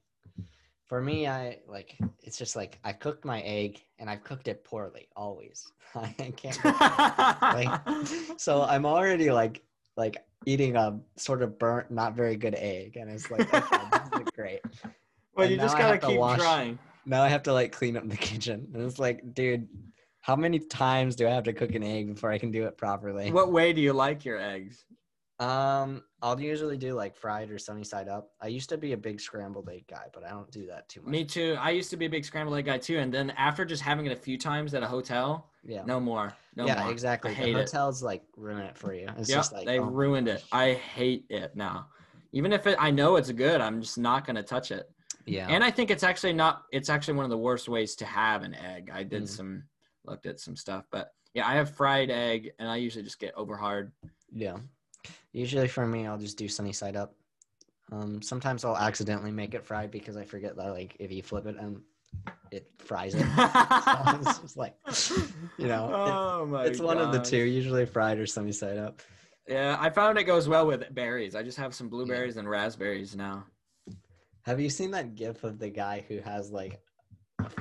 [0.86, 4.64] For me, I like it's just like I cooked my egg and I've cooked it
[4.64, 5.72] poorly always.
[5.96, 6.60] I can't.
[6.60, 9.64] cook- so I'm already like
[9.96, 14.02] like eating a sort of burnt, not very good egg, and it's like okay, this
[14.14, 14.62] isn't great.
[15.36, 16.78] well, and you just gotta keep wash- trying.
[17.06, 19.68] Now I have to like clean up the kitchen, and it's like, dude,
[20.22, 22.78] how many times do I have to cook an egg before I can do it
[22.78, 23.32] properly?
[23.32, 24.86] What way do you like your eggs?
[25.44, 28.32] Um, I'll usually do like fried or sunny side up.
[28.42, 31.02] I used to be a big scrambled egg guy, but I don't do that too
[31.02, 31.10] much.
[31.12, 31.58] Me too.
[31.60, 34.06] I used to be a big scrambled egg guy too, and then after just having
[34.06, 35.84] it a few times at a hotel, Yeah.
[35.86, 36.34] no more.
[36.56, 36.92] No yeah, more.
[36.92, 37.32] exactly.
[37.32, 37.60] I The hate it.
[37.60, 39.10] hotels like ruin it for you.
[39.18, 40.44] It's Yep, just like they oh ruined it.
[40.52, 41.88] I hate it now.
[42.32, 44.90] Even if it, I know it's good, I'm just not gonna touch it.
[45.26, 45.48] yeah.
[45.50, 46.64] And I think it's actually not.
[46.72, 48.90] It's actually one of the worst ways to have an egg.
[48.94, 49.28] I did Mm.
[49.28, 49.64] some,
[50.06, 53.34] looked at some stuff, but yeah, I have fried egg, and I usually just get
[53.36, 53.92] over hard.
[54.32, 54.58] yeah.
[55.34, 57.16] Usually for me, I'll just do sunny side up.
[57.92, 61.46] Um, sometimes I'll accidentally make it fried because I forget that like if you flip
[61.48, 61.82] it and
[62.52, 63.26] it fries it.
[63.38, 64.76] it's just like
[65.58, 67.38] you know, oh my it, it's one of the two.
[67.38, 69.02] Usually fried or sunny side up.
[69.48, 71.36] Yeah, I found it goes well with berries.
[71.36, 73.46] I just have some blueberries and raspberries now.
[74.44, 76.80] Have you seen that gif of the guy who has like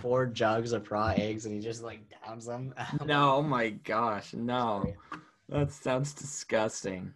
[0.01, 2.75] four jugs of raw eggs and he just like downs them?
[3.05, 4.95] No, oh my gosh, no.
[5.49, 7.13] That sounds disgusting.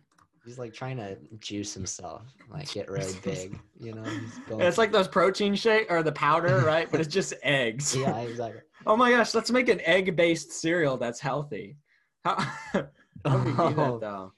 [0.46, 4.04] He's like trying to juice himself, like get really big, you know.
[4.60, 6.88] It's like those protein shake or the powder, right?
[6.90, 7.94] But it's just eggs.
[7.96, 8.60] yeah, exactly.
[8.86, 11.76] Oh my gosh, let's make an egg-based cereal that's healthy.
[12.24, 12.82] How, how
[13.24, 13.98] do we do Oh.
[13.98, 14.32] that though?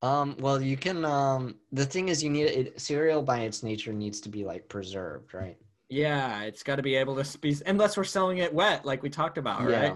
[0.00, 1.04] Um, well, you can.
[1.04, 2.80] Um, the thing is, you need it.
[2.80, 5.56] Cereal by its nature needs to be like preserved, right?
[5.88, 9.08] Yeah, it's got to be able to be unless we're selling it wet, like we
[9.10, 9.94] talked about, right?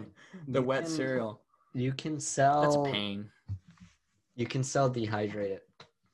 [0.49, 1.41] The You wet can- cereal.
[1.75, 2.63] You can sell.
[2.83, 3.31] That's pain.
[4.35, 5.61] You can sell dehydrated,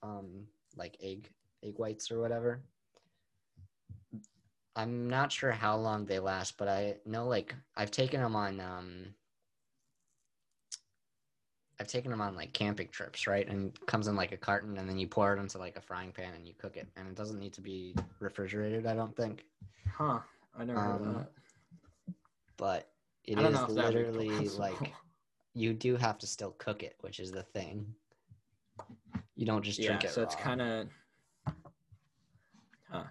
[0.03, 1.31] um, like egg
[1.65, 2.61] egg whites or whatever.
[4.77, 8.61] I'm not sure how long they last, but I know like I've taken them on
[8.61, 9.15] um
[11.81, 13.47] I've taken them on like camping trips, right?
[13.49, 16.11] And comes in like a carton and then you pour it into like a frying
[16.13, 19.45] pan and you cook it and it doesn't need to be refrigerated, I don't think.
[19.93, 20.21] Huh?
[20.59, 21.31] I never heard Um, of that.
[22.57, 22.91] But
[23.25, 24.93] it is know if that would be literally like
[25.55, 27.95] you do have to still cook it, which is the thing.
[29.37, 30.89] You don't just yeah, drink it so it's kind of.
[32.91, 33.05] Huh.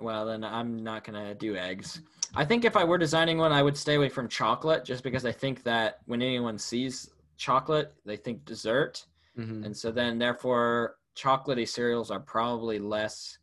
[0.00, 2.00] Well, then I'm not gonna do eggs.
[2.34, 5.24] I think if I were designing one, I would stay away from chocolate, just because
[5.24, 9.64] I think that when anyone sees chocolate, they think dessert, Mhm.
[9.64, 13.38] and so then therefore chocolatey cereals are probably less.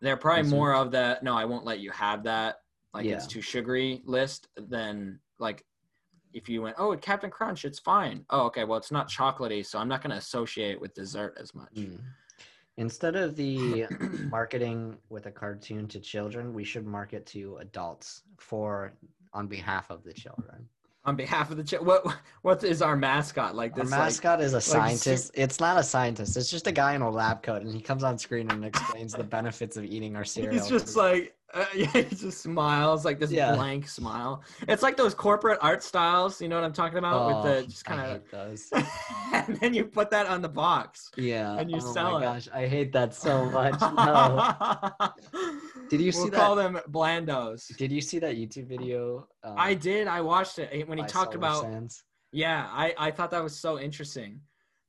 [0.00, 2.60] They're probably more of the no, I won't let you have that.
[2.92, 5.64] Like it's too sugary list than like
[6.34, 8.24] if you went, oh, Captain Crunch, it's fine.
[8.30, 8.64] Oh, okay.
[8.64, 11.72] Well, it's not chocolatey, so I'm not going to associate it with dessert as much.
[11.74, 12.00] Mm.
[12.76, 13.86] Instead of the
[14.28, 18.92] marketing with a cartoon to children, we should market to adults for
[19.32, 20.68] on behalf of the children.
[21.06, 22.02] On behalf of the ch- what
[22.42, 23.72] what is our mascot like?
[23.76, 25.32] Our This like, mascot is a scientist.
[25.34, 26.34] it's not a scientist.
[26.36, 29.12] It's just a guy in a lab coat, and he comes on screen and explains
[29.12, 30.52] the benefits of eating our cereal.
[30.54, 33.54] he's just like uh, yeah, he just smiles like this Yeah.
[33.54, 34.42] blank smile.
[34.66, 36.40] It's like those corporate art styles.
[36.40, 37.44] You know what I'm talking about?
[37.44, 38.70] with the just Oh, kind of, those.
[39.34, 41.10] and then you put that on the box.
[41.16, 41.56] Yeah.
[41.58, 42.22] And you oh sell my it.
[42.22, 43.78] gosh, I hate that so much.
[43.94, 45.12] No.
[45.88, 46.72] Did you we'll see call that?
[46.72, 47.74] them Blandos.
[47.76, 49.28] Did you see that YouTube video?
[49.42, 50.06] Um, I did.
[50.08, 51.62] I watched it eh, when he talked about.
[51.62, 52.04] Sands?
[52.32, 54.40] Yeah, I I thought that was so interesting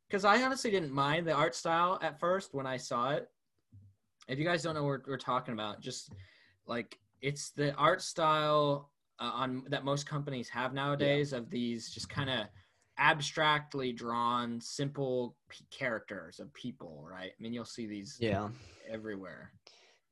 [0.10, 3.28] because I honestly didn't mind the art style at first when I saw it.
[4.28, 6.12] If you guys don't know what we're talking about, just
[6.66, 12.10] like it's the art style uh, on that most companies have nowadays of these just
[12.10, 12.48] kind of
[12.98, 17.32] abstractly drawn simple p- characters of people, right?
[17.38, 18.50] I mean, you'll see these Yeah.
[18.90, 19.52] everywhere.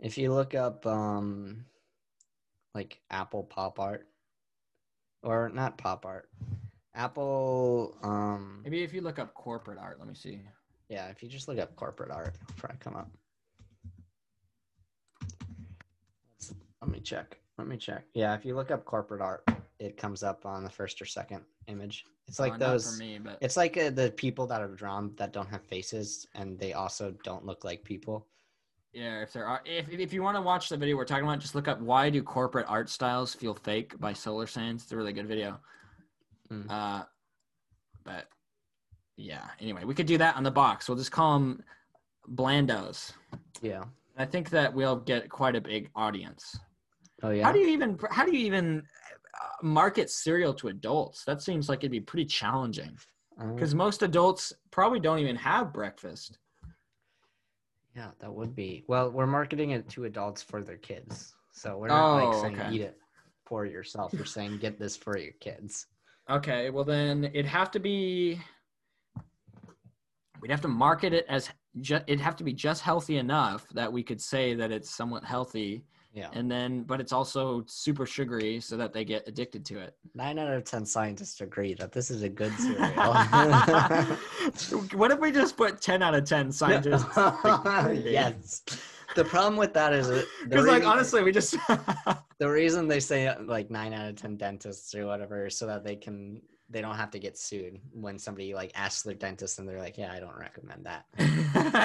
[0.03, 1.65] If you look up um
[2.75, 4.07] like Apple pop art
[5.23, 6.29] or not pop art.
[6.93, 10.41] Apple um Maybe if you look up corporate art, let me see.
[10.89, 13.09] yeah, if you just look up corporate art, it'll probably come up.
[16.37, 17.37] Let's, let me check.
[17.57, 18.03] Let me check.
[18.13, 19.47] Yeah, if you look up corporate art,
[19.79, 22.05] it comes up on the first or second image.
[22.27, 25.13] It's like Uh, those for me, but It's like uh, the people that are drawn
[25.15, 28.27] that don't have faces and they also don't look like people.
[28.93, 31.39] Yeah, if there are, if if you want to watch the video we're talking about,
[31.39, 34.83] just look up "Why Do Corporate Art Styles Feel Fake" by Solar Sands.
[34.83, 35.59] It's a really good video.
[36.51, 36.69] Mm.
[36.69, 37.03] Uh,
[38.03, 38.27] but
[39.17, 40.87] yeah, anyway, we could do that on the box.
[40.87, 41.63] We'll just call them
[42.35, 43.13] Blandos.
[43.61, 43.83] Yeah.
[44.15, 46.55] I think that we'll get quite a big audience.
[47.23, 47.45] Oh yeah.
[47.45, 48.83] How do you even how do you even
[49.41, 51.23] uh, market cereal to adults?
[51.25, 52.95] That seems like it'd be pretty challenging
[53.39, 56.37] Um, because most adults probably don't even have breakfast.
[57.95, 58.83] Yeah, that would be.
[58.87, 62.55] Well, we're marketing it to adults for their kids, so we're not like Oh, saying
[62.59, 62.71] okay.
[62.71, 62.97] eat it
[63.45, 64.13] for yourself.
[64.13, 65.87] We're saying get this for your kids.
[66.29, 68.39] Okay, well then it'd have to be.
[70.41, 71.49] We'd have to market it as
[71.81, 75.23] ju- it'd have to be just healthy enough that we could say that it's somewhat
[75.23, 75.83] healthy,
[76.14, 76.30] Yeah.
[76.34, 79.95] and then but it's also super sugary so that they get addicted to it.
[80.14, 83.14] Nine out of ten scientists agree that this is a good cereal.
[84.93, 87.05] what if we just put ten out of ten scientists?
[88.05, 88.61] yes.
[89.16, 91.55] The problem with that is that Because like honestly, we just
[92.39, 95.84] the reason they say uh, like nine out of ten dentists or whatever so that
[95.84, 96.41] they can
[96.74, 99.97] they don't have to get sued when somebody like asks their dentist and they're like
[99.97, 101.05] yeah i don't recommend that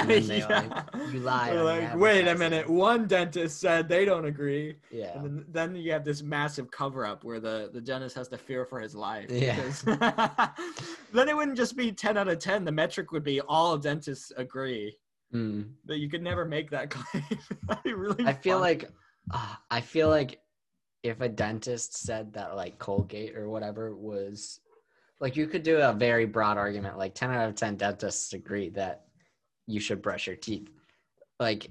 [0.09, 0.73] then they, like,
[1.13, 2.69] you lie like, wait a minute.
[2.69, 4.77] One dentist said they don't agree.
[4.91, 8.29] yeah And then, then you have this massive cover up where the, the dentist has
[8.29, 9.31] to fear for his life.
[9.31, 9.57] Yeah.
[9.57, 9.83] because-
[11.13, 12.65] then it wouldn't just be 10 out of 10.
[12.65, 14.97] The metric would be all dentists agree.
[15.35, 15.69] Mm.
[15.85, 17.25] But you could never make that claim.
[17.85, 18.63] Really i feel fun.
[18.63, 18.91] like
[19.33, 20.41] uh, i feel like
[21.03, 24.61] if a dentist said that like colgate or whatever was
[25.21, 28.69] like you could do a very broad argument like 10 out of 10 dentists agree
[28.71, 29.05] that
[29.67, 30.69] you should brush your teeth
[31.41, 31.71] like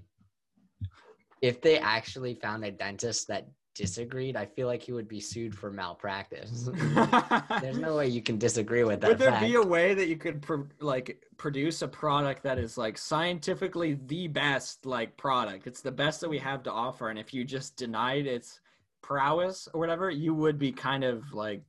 [1.42, 5.54] if they actually found a dentist that disagreed i feel like he would be sued
[5.56, 6.68] for malpractice
[7.62, 9.46] there's no way you can disagree with that Would there fact.
[9.46, 14.00] be a way that you could pro- like produce a product that is like scientifically
[14.08, 15.68] the best like product?
[15.68, 18.60] It's the best that we have to offer, and if you just denied its
[19.04, 21.62] prowess or whatever, you would be kind of like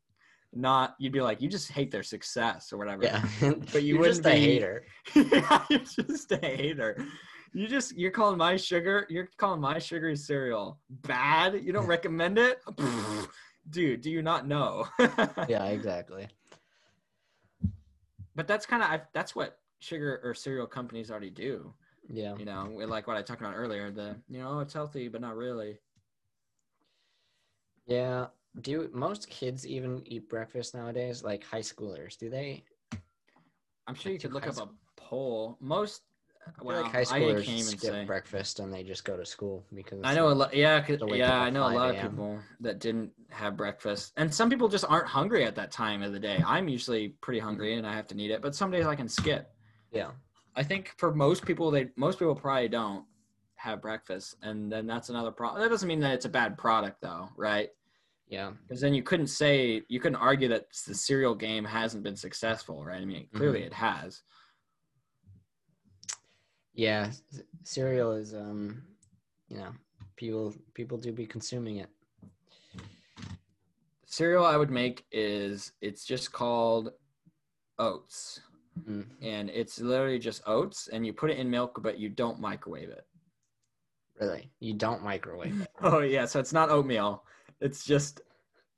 [0.55, 0.95] not.
[0.99, 3.05] You'd be like, you just hate their success or whatever.
[3.05, 3.23] yeah
[3.73, 4.85] But you you're just wouldn't a hater
[5.15, 7.05] yeah, you're just a hater.
[7.53, 9.07] You just you're calling my sugar.
[9.09, 11.63] You're calling my sugary cereal bad.
[11.63, 12.61] You don't recommend it,
[13.71, 14.01] dude.
[14.03, 14.87] Do you not know?
[15.49, 16.29] yeah exactly
[18.35, 21.75] but that's kind of that's what sugar or cereal companies already do
[22.09, 25.21] yeah you know like what i talked about earlier the you know it's healthy but
[25.21, 25.77] not really
[27.87, 28.27] Yeah.
[28.61, 31.23] Do most kids even eat breakfast nowadays?
[31.23, 32.65] Like high schoolers, do they?
[33.87, 36.03] i'm sure you could look up a poll most
[36.61, 40.15] well like high schoolers skip say breakfast and they just go to school because i
[40.15, 40.53] know a lot
[41.09, 44.69] Yeah, yeah i know a lot of people that didn't have breakfast and some people
[44.69, 47.79] just aren't hungry at that time of the day i'm usually pretty hungry mm-hmm.
[47.79, 49.51] and i have to need it but some days i can skip
[49.93, 50.11] yeah.
[50.55, 53.05] I think for most people, they most people probably don't
[53.57, 55.63] have breakfast, and then that's another problem.
[55.63, 57.71] That doesn't mean that it's a bad product, though, right?
[58.29, 58.53] Yeah.
[58.67, 62.85] Because then you couldn't say you couldn't argue that the cereal game hasn't been successful,
[62.85, 63.01] right?
[63.01, 64.23] I mean, clearly it has.
[66.75, 67.11] Yeah.
[67.65, 68.83] Cereal is um
[69.49, 69.71] you know,
[70.17, 71.89] people people do be consuming it.
[74.07, 76.93] cereal I would make is it's just called
[77.79, 78.41] oats,
[78.89, 79.07] Mm.
[79.23, 82.91] and it's literally just oats, and you put it in milk, but you don't microwave
[82.91, 83.05] it.
[84.21, 84.51] Really?
[84.61, 85.69] You don't microwave it.
[85.83, 87.25] Oh yeah, so it's not oatmeal.
[87.61, 88.21] It's just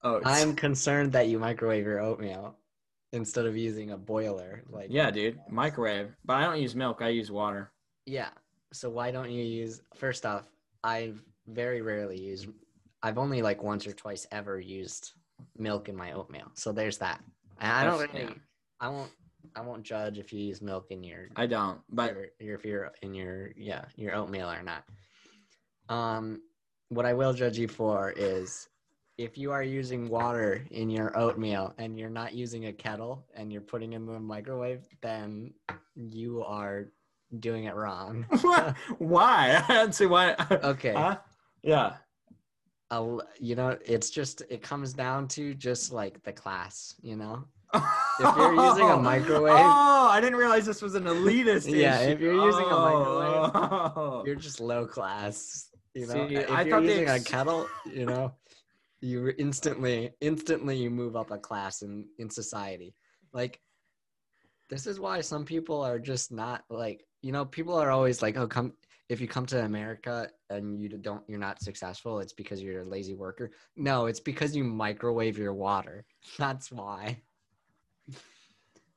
[0.02, 0.24] oats.
[0.26, 2.56] I'm concerned that you microwave your oatmeal
[3.12, 4.62] instead of using a boiler.
[4.70, 6.14] Like yeah, dude, microwave.
[6.24, 7.02] But I don't use milk.
[7.02, 7.72] I use water.
[8.06, 8.30] Yeah.
[8.72, 10.48] So why don't you use first off,
[10.84, 12.46] I've very rarely use.
[13.02, 15.12] I've only like once or twice ever used
[15.56, 16.50] milk in my oatmeal.
[16.54, 17.20] So there's that.
[17.60, 18.38] And I don't That's- really yeah.
[18.80, 19.10] I won't
[19.56, 21.80] I won't judge if you use milk in your, I don't.
[21.90, 24.84] But your, your if you're in your yeah, your oatmeal or not.
[25.88, 26.42] Um
[26.90, 28.68] what I will judge you for is
[29.16, 33.52] if you are using water in your oatmeal and you're not using a kettle and
[33.52, 35.54] you're putting it in the microwave, then
[35.94, 36.86] you are
[37.38, 38.26] doing it wrong.
[38.98, 39.62] why?
[39.68, 40.34] I don't see why.
[40.50, 40.92] Okay.
[40.94, 41.18] Huh?
[41.62, 41.94] Yeah.
[43.38, 47.44] You know, it's just it comes down to just like the class, you know.
[48.22, 48.28] Oh.
[48.28, 51.70] If you're using a microwave- Oh, I didn't realize this was an elitist.
[51.74, 52.10] Yeah, issue.
[52.10, 54.22] if you're using a microwave, Oh.
[54.26, 56.28] You're just low class, you know.
[56.28, 58.32] See, if I you're using a kettle, you know,
[59.00, 62.94] you instantly instantly you move up a class in in society.
[63.32, 63.60] Like
[64.68, 68.36] this is why some people are just not like, you know, people are always like,
[68.36, 68.72] "Oh, come
[69.08, 72.88] if you come to America and you don't you're not successful, it's because you're a
[72.88, 76.04] lazy worker." No, it's because you microwave your water.
[76.38, 77.22] That's why.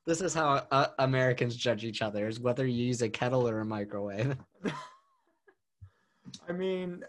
[0.05, 3.59] This is how uh, Americans judge each other: is whether you use a kettle or
[3.61, 4.37] a microwave.
[6.47, 7.03] I mean,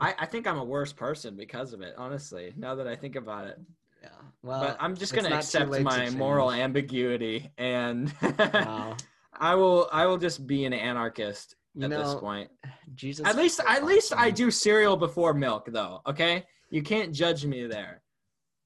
[0.00, 1.94] I, I think I'm a worse person because of it.
[1.96, 3.58] Honestly, now that I think about it,
[4.02, 4.08] Yeah.
[4.42, 8.96] Well, but I'm just gonna accept my moral ambiguity, and Wow.
[9.40, 12.50] I will I will just be an anarchist You at this point.
[12.94, 13.26] Jesus.
[13.26, 16.00] At least at least I do cereal before milk, though.
[16.06, 18.02] Okay, you can't judge me there.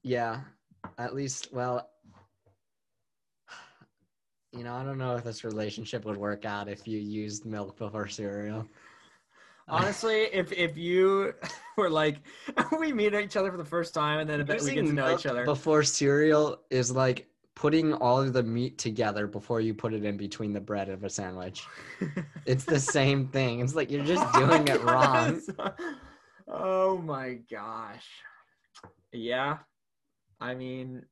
[0.03, 0.40] Yeah.
[0.96, 1.88] At least, well,
[4.53, 7.76] you know, I don't know if this relationship would work out if you used milk
[7.76, 8.66] before cereal.
[9.68, 11.34] Honestly, if if you
[11.76, 12.20] were like
[12.80, 15.14] we meet each other for the first time and then we Using get to know
[15.14, 15.44] each other.
[15.44, 20.16] before cereal is like putting all of the meat together before you put it in
[20.16, 21.66] between the bread of a sandwich.
[22.46, 23.60] It's the same thing.
[23.60, 25.40] It's like you're just Oh doing it wrong.
[26.46, 28.06] Oh my gosh.
[29.12, 29.58] Yeah.
[30.40, 31.04] I mean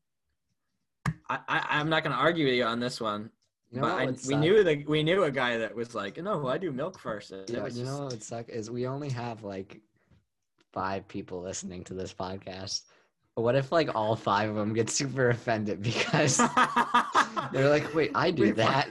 [1.29, 3.31] I, I I'm not gonna argue with you on this one.
[3.77, 6.47] You know but I, we knew the we knew a guy that was like, no,
[6.49, 7.31] I do milk first.
[7.33, 9.81] It Yeah, you just- know what would suck is we only have like
[10.73, 12.83] five people listening to this podcast.
[13.35, 16.39] But what if like all five of them get super offended because
[17.53, 18.89] they're like, "Wait, I do We- that."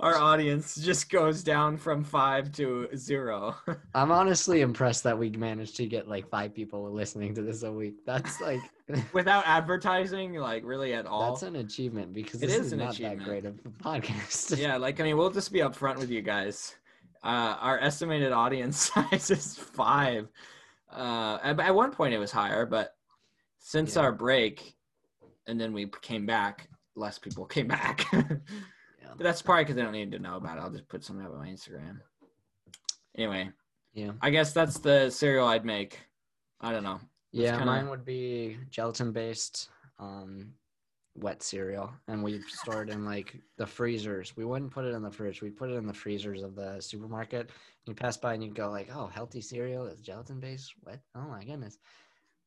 [0.00, 3.56] our audience just goes down from five to zero.
[3.96, 7.72] I'm honestly impressed that we managed to get like five people listening to this a
[7.72, 8.04] week.
[8.06, 8.60] That's like
[9.12, 11.30] Without advertising, like really at all.
[11.32, 13.18] that's an achievement because It this is is, an not achievement.
[13.20, 14.56] that great of a podcast.
[14.56, 16.74] yeah, like I mean, we'll just be upfront with you guys.
[17.22, 20.28] Uh, our estimated audience size is five.
[20.90, 22.94] Uh, at, at one point it was higher, but
[23.58, 24.02] since Yeah.
[24.02, 24.74] our break,
[25.46, 28.06] and then we came back, less people came back.
[28.10, 30.60] But that's probably because they don't need to know about it.
[30.60, 31.98] I'll just put something up on my Instagram.
[33.16, 33.50] Anyway,
[33.94, 35.98] yeah, I guess that's the cereal I'd make.
[36.60, 37.00] I don't know.
[37.32, 37.50] Yeah.
[37.52, 40.54] kinda- Mine would be gelatin based, um,
[41.14, 44.36] wet cereal, and we store it in like the freezers.
[44.36, 45.42] We wouldn't put it in the fridge.
[45.42, 47.50] We put it in the freezers of the supermarket.
[47.86, 51.22] You pass by and you go like, "Oh, healthy cereal is gelatin based, wet." Oh
[51.28, 51.78] my goodness.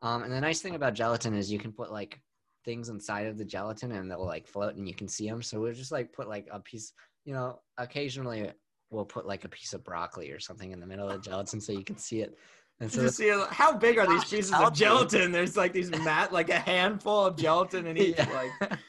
[0.02, 2.22] Um, and the nice thing about gelatin is you can put like
[2.64, 5.42] things inside of the gelatin and they'll like float and you can see them.
[5.42, 6.94] So we'll just like put like a piece,
[7.26, 8.52] you know, occasionally
[8.90, 11.60] we'll put like a piece of broccoli or something in the middle of the gelatin
[11.62, 12.38] so you can see it.
[12.82, 14.80] And so Did you see how big are these pieces of healthy.
[14.80, 15.32] gelatin?
[15.32, 18.18] There's like these mat, like a handful of gelatin in each.
[18.18, 18.50] Yeah.
[18.68, 18.80] Like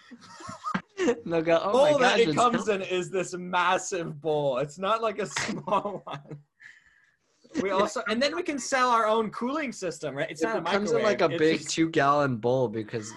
[1.27, 4.57] they'll go, oh bowl my that gosh, it comes hel- in is this massive bowl.
[4.59, 6.39] It's not like a small one.
[7.63, 10.31] We also, and then we can sell our own cooling system, right?
[10.31, 13.13] It's it not a comes in like a microwave, big just- two gallon bowl because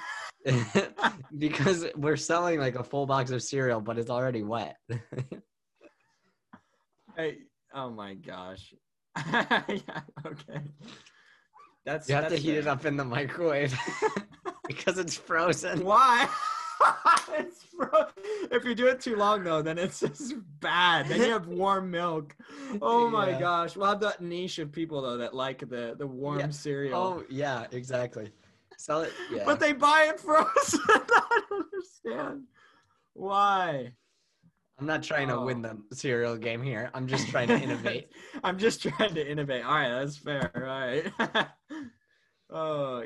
[1.37, 4.75] because we're selling like a full box of cereal, but it's already wet.
[7.15, 7.37] Hey,
[7.73, 8.73] oh my gosh.
[9.31, 10.61] yeah, okay.
[11.85, 13.77] That's you have to that's heat it up in the microwave
[14.67, 15.83] because it's frozen.
[15.85, 16.27] Why?
[17.33, 18.07] it's fro-
[18.51, 21.07] if you do it too long though, then it's just bad.
[21.07, 22.35] Then you have warm milk.
[22.81, 23.39] Oh my Yeah.
[23.39, 23.75] gosh.
[23.77, 26.49] We'll have that niche of people though that like the the warm Yeah.
[26.49, 26.99] cereal.
[26.99, 28.31] Oh yeah, exactly.
[28.77, 29.13] Sell it.
[29.31, 29.43] Yeah.
[29.45, 30.79] But they buy it frozen.
[30.89, 32.43] I don't understand.
[33.13, 33.93] Why?
[34.77, 35.77] I'm not trying to win Oh.
[35.89, 36.91] the cereal game here.
[36.93, 38.11] I'm just trying to innovate.
[38.43, 39.63] I'm just trying to innovate.
[39.63, 40.51] All right, that's fair.
[40.55, 41.47] All right.
[42.49, 43.03] oh,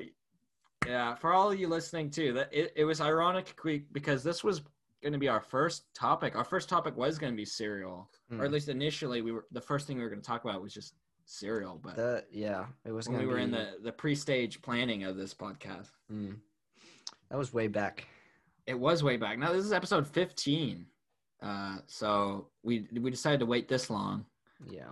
[0.88, 3.54] Yeah, for all of you listening too, that it, it was ironic
[3.92, 4.62] because this was
[5.04, 6.36] going to be our first topic.
[6.36, 8.54] Our first topic was going to be cereal, or at Hmm.
[8.54, 10.96] least initially we were the first thing we were going to talk about was just
[11.26, 11.80] cereal.
[11.84, 15.34] But The yeah, it was when we were in the the pre-stage planning of this
[15.34, 16.38] podcast, Mm.
[17.30, 18.08] That was way back.
[18.66, 19.38] it was way back.
[19.38, 20.88] Now this is episode fifteen,
[21.42, 24.26] uh, so we we decided to wait this long.
[24.70, 24.90] Yeah.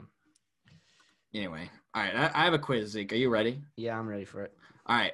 [1.33, 2.91] Anyway, all right, I, I have a quiz.
[2.91, 3.61] Zeke, are you ready?
[3.75, 4.53] Yeah, I'm ready for it.
[4.85, 5.13] All right.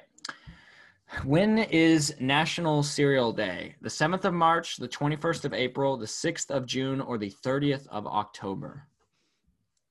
[1.24, 3.74] When is National Cereal Day?
[3.82, 7.86] The 7th of March, the 21st of April, the 6th of June, or the 30th
[7.88, 8.84] of October?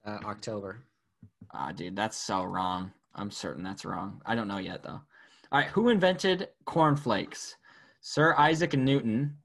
[0.05, 0.83] Uh, October.
[1.51, 2.91] Ah, dude, that's so wrong.
[3.15, 4.21] I'm certain that's wrong.
[4.25, 5.01] I don't know yet, though.
[5.51, 5.67] All right.
[5.67, 7.55] Who invented cornflakes?
[8.01, 9.37] Sir Isaac Newton,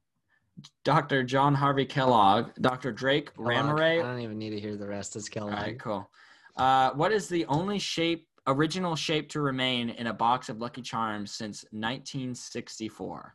[0.85, 1.23] Dr.
[1.23, 2.93] John Harvey Kellogg, Dr.
[2.93, 3.81] Drake Kellogg.
[3.81, 5.17] I don't even need to hear the rest.
[5.17, 5.55] It's All Kellogg.
[5.55, 6.11] right, cool.
[6.57, 10.83] Uh, what is the only shape, original shape to remain in a box of Lucky
[10.83, 13.35] Charms since 1964?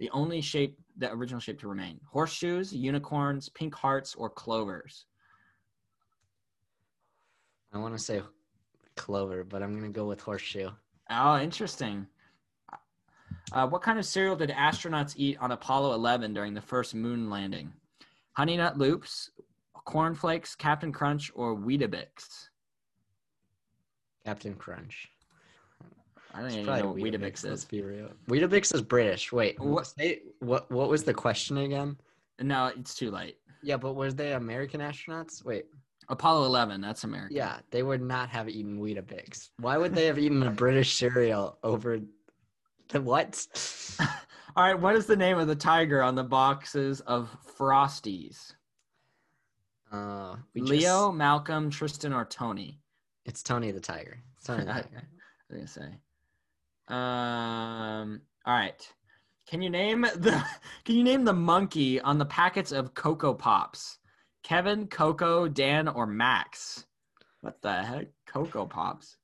[0.00, 5.06] The only shape, the original shape to remain: horseshoes, unicorns, pink hearts, or clovers.
[7.72, 8.22] I want to say
[8.96, 10.70] clover, but I'm gonna go with horseshoe.
[11.10, 12.06] Oh, interesting.
[13.52, 17.30] Uh, what kind of cereal did astronauts eat on Apollo 11 during the first moon
[17.30, 17.72] landing?
[18.32, 19.30] Honey Nut Loops,
[19.84, 22.48] Corn Flakes, Captain Crunch, or Weetabix?
[24.24, 25.08] Captain Crunch.
[26.34, 27.64] I don't It's even know what Weetabix Let's is.
[27.64, 28.10] be real.
[28.28, 29.32] Weetabix is British.
[29.32, 30.70] Wait, What- say- what?
[30.70, 31.96] What was the question again?
[32.40, 33.38] No, it's too late.
[33.62, 35.42] Yeah, but were they American astronauts?
[35.44, 35.64] Wait,
[36.08, 37.34] Apollo 11, that's American.
[37.36, 39.48] yeah, they would not have eaten Weetabix.
[39.58, 41.98] Why would they have eaten a British cereal over
[42.90, 43.46] the what?
[44.56, 48.54] All right, what is the name of the tiger on the boxes of Frosties?
[49.92, 52.80] Uh, Leo, just- Malcolm, Tristan, or Tony?
[53.24, 54.18] it's Tony the Tiger.
[54.36, 54.88] It's Tony the Tiger.
[54.94, 55.98] I was gonna say.
[56.88, 58.20] Um.
[58.46, 58.92] All right.
[59.46, 60.42] Can you name the
[60.84, 63.98] Can you name the monkey on the packets of Coco Pops?
[64.42, 66.86] Kevin, Coco, Dan, or Max?
[67.42, 68.08] What the heck?
[68.26, 69.16] Coco Pops.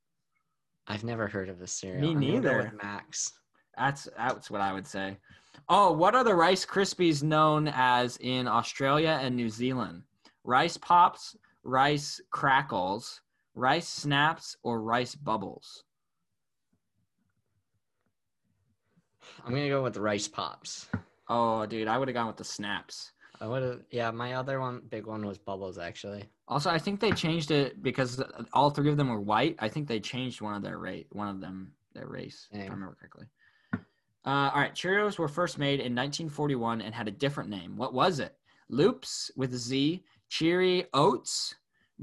[0.87, 2.01] I've never heard of this cereal.
[2.03, 2.59] Me neither.
[2.73, 3.33] with Max.
[3.77, 5.19] That's that's what I would say.
[5.69, 10.03] Oh, what are the Rice Krispies known as in Australia and New Zealand?
[10.45, 13.21] Rice Pops, Rice Crackles,
[13.55, 15.85] Rice Snaps, or Rice Bubbles?
[19.45, 20.87] I'm gonna go with Rice Pops.
[21.29, 23.13] Oh, dude, I would have gone with the Snaps.
[23.41, 23.81] I would have.
[23.91, 25.79] Yeah, my other one, big one, was Bubbles.
[25.79, 28.23] Actually, Also, I think they changed it because
[28.53, 29.57] all three of them were white.
[29.59, 32.65] I think they changed one of their rate, one of them their race, if I
[32.65, 33.27] remember correctly.
[34.27, 37.77] Uh, all right, Cheerios were first made in 1941 and had a different name.
[37.77, 38.35] What was it?
[38.71, 41.55] Loops with a Z, Cheery Oats,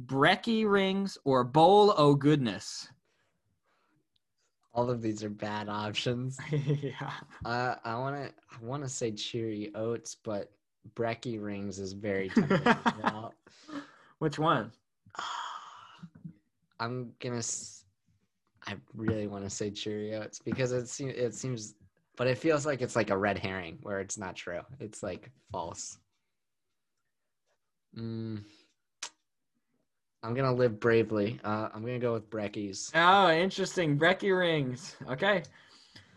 [0.05, 2.87] Brecky Rings, or Bowl O Goodness?
[4.73, 6.37] all of these are bad options.
[6.51, 7.11] yeah.
[7.43, 8.31] Uh, I want to.
[8.51, 10.49] I want to say Cheery Oats, but
[10.95, 12.73] Brecky Rings is very tempting.
[14.19, 14.71] Which one?
[16.79, 17.37] I'm gonna.
[17.39, 17.83] s-
[18.65, 21.13] I really want to say Cheery Oats because it seems.
[21.17, 21.75] It seems,
[22.17, 24.61] but it feels like it's like a red herring where it's not true.
[24.79, 25.97] It's like false.
[27.97, 28.43] Mm.
[30.23, 31.39] I'm gonna live bravely.
[31.43, 32.91] Uh, I'm gonna go with Breckies.
[32.93, 33.97] Oh, interesting.
[33.97, 34.95] Brecky Rings.
[35.09, 35.43] Okay.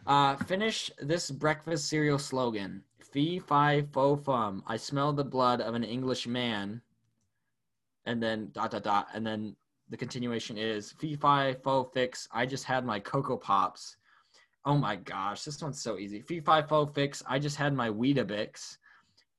[0.06, 2.82] Uh, finish this breakfast cereal slogan.
[3.00, 4.62] Fee, fi, fo, fum.
[4.66, 6.82] I smell the blood of an English man.
[8.04, 9.08] And then dot, dot, dot.
[9.14, 9.56] And then
[9.88, 12.28] the continuation is fee, fi, fo, fix.
[12.32, 13.96] I just had my Coco Pops.
[14.66, 16.20] Oh my gosh, this one's so easy.
[16.20, 17.22] Fee, fi, fo, fix.
[17.26, 18.78] I just had my Weetabix.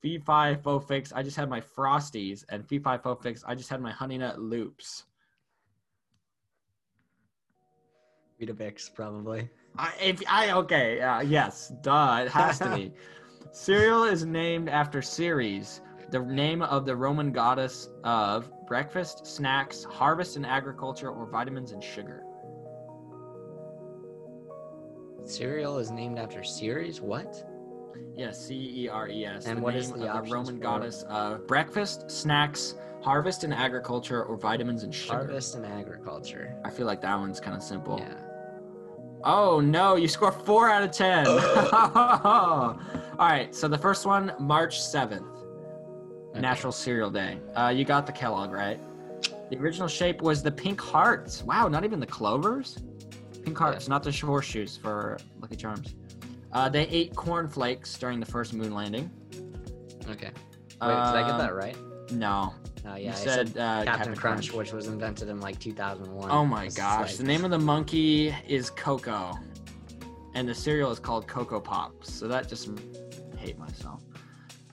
[0.02, 1.12] Fee, fi, fo, fix.
[1.12, 2.46] I just had my Frosties.
[2.50, 3.44] And fee, fi, fo, fix.
[3.48, 5.06] I just had my Honey Nut Loops.
[8.40, 9.50] Weetabix, probably.
[9.78, 12.94] I, if I okay, uh, yes, duh, it has to be.
[13.52, 20.36] Cereal is named after Ceres, the name of the Roman goddess of breakfast, snacks, harvest
[20.36, 22.24] and agriculture, or vitamins and sugar.
[25.26, 27.02] Cereal is named after Ceres.
[27.02, 27.44] What?
[28.16, 29.46] Yes, C E R E S.
[29.46, 33.44] And the what name is the of the Roman for- goddess of breakfast, snacks, harvest
[33.44, 35.14] and agriculture, or vitamins and sugar?
[35.18, 36.56] Harvest and agriculture.
[36.64, 38.00] I feel like that one's kind of simple.
[38.00, 38.14] Yeah.
[39.24, 41.26] Oh no, you score four out of ten.
[41.28, 42.78] All
[43.20, 45.26] right, so the first one, March seventh.
[46.32, 46.42] Okay.
[46.42, 47.38] National Cereal Day.
[47.56, 48.80] Uh, you got the Kellogg right.
[49.50, 51.44] The original shape was the pink hearts.
[51.44, 52.78] Wow, not even the clovers.
[53.46, 55.94] Pink hearts, not the horseshoes for Lucky Charms.
[56.52, 59.10] Uh, they ate corn flakes during the first moon landing.
[60.10, 60.32] Okay.
[60.32, 60.34] Wait,
[60.80, 61.78] did I get Um, that right?
[62.12, 62.54] No,
[62.88, 66.30] Oh you yeah, I said, said uh, Captain, Crunch, which was invented in like 2001.
[66.32, 69.34] Oh my gosh, like- the name of the monkey is Coco.
[70.36, 72.14] and the cereal is called Coco Pops.
[72.14, 72.70] So that just
[73.38, 74.02] hate myself.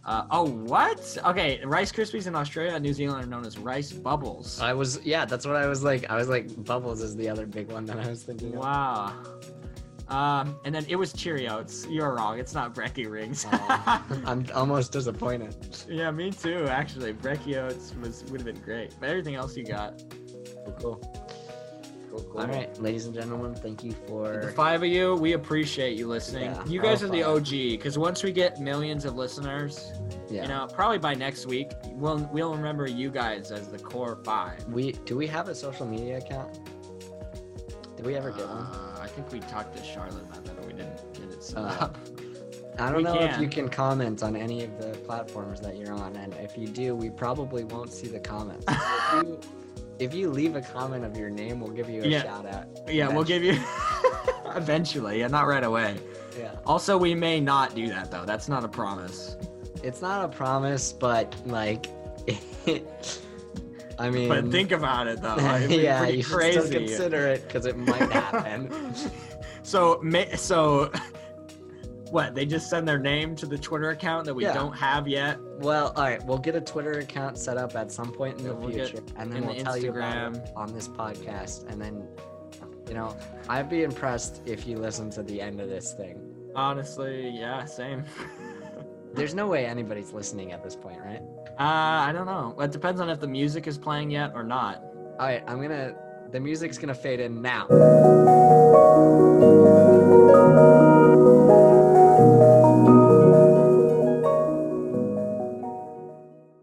[0.05, 1.16] Uh, oh, what?
[1.24, 4.61] Okay, Rice Krispies in Australia and New Zealand are known as Rice Bubbles.
[4.61, 6.11] I was yeah, that's what I was like.
[6.11, 8.55] I was like Bubbles is the other big one that I was thinking.
[8.55, 8.61] Of.
[8.61, 9.14] Wow.
[10.09, 11.86] Um, and then it was Cheerios.
[11.88, 12.38] You're wrong.
[12.38, 13.46] It's not Brekkie Rings.
[13.50, 15.57] Oh, I'm almost disappointed.
[15.88, 16.66] yeah, me too.
[16.66, 20.03] Actually, Brekkie Oats was would have been great, but everything else you got.
[20.80, 21.00] Cool.
[22.12, 22.40] Cool, cool.
[22.42, 26.06] All right, ladies and gentlemen, thank you for The five of you, we appreciate you
[26.08, 26.50] listening.
[26.50, 27.22] Yeah, you guys all are the.
[27.22, 27.48] OG
[27.78, 29.90] because once we get millions of listeners,
[30.28, 30.42] Yeah.
[30.42, 34.62] you know, probably by next week, we'll we'll remember you guys as the core five.
[34.68, 36.60] we do we have a social media account?
[37.96, 38.58] Did we ever get one?
[38.58, 41.56] Uh, I think we talked to Charlotte about that, but we didn't get it set
[41.58, 41.98] Uh, up.
[42.78, 43.64] I don't we know if you can.
[43.64, 47.08] can comment on any of the platforms that you're on, and if you do, we
[47.08, 48.66] probably won't see the comments.
[50.03, 52.22] if, you, leave a comment of your name, we'll give you a Yeah.
[52.22, 52.66] shout out.
[52.88, 53.59] Yeah, we'll give you
[54.57, 55.20] eventually.
[55.20, 55.96] Yeah, not right away.
[56.38, 58.24] Yeah, Also, we may not do that though.
[58.24, 59.36] That's not a promise.
[59.82, 61.86] it's not a promise, but like,
[63.98, 65.36] I mean, But think about it though.
[65.68, 66.61] Be yeah, you should crazy.
[66.61, 68.94] still consider it because it might happen.
[69.62, 70.00] so,
[70.36, 70.90] so
[72.12, 72.34] what?
[72.34, 74.52] They just send their name to the Twitter account that we Yeah.
[74.52, 75.38] don't have yet.
[75.60, 78.54] well, all right, we'll get a Twitter account set up at some point in the
[78.54, 82.06] we'll future, and then we'll the tell you about it on this podcast, and then.
[82.88, 83.16] You know,
[83.48, 86.20] I'd be impressed if you listen to the end of this thing.
[86.54, 88.04] Honestly, yeah, same.
[89.14, 91.22] There's no way anybody's listening at this point, right?
[91.58, 91.62] Uh,
[92.08, 92.54] I don't know.
[92.60, 94.82] It depends on if the music is playing yet or not.
[95.18, 95.94] All right, I'm gonna.
[96.32, 97.68] The music's gonna fade in now.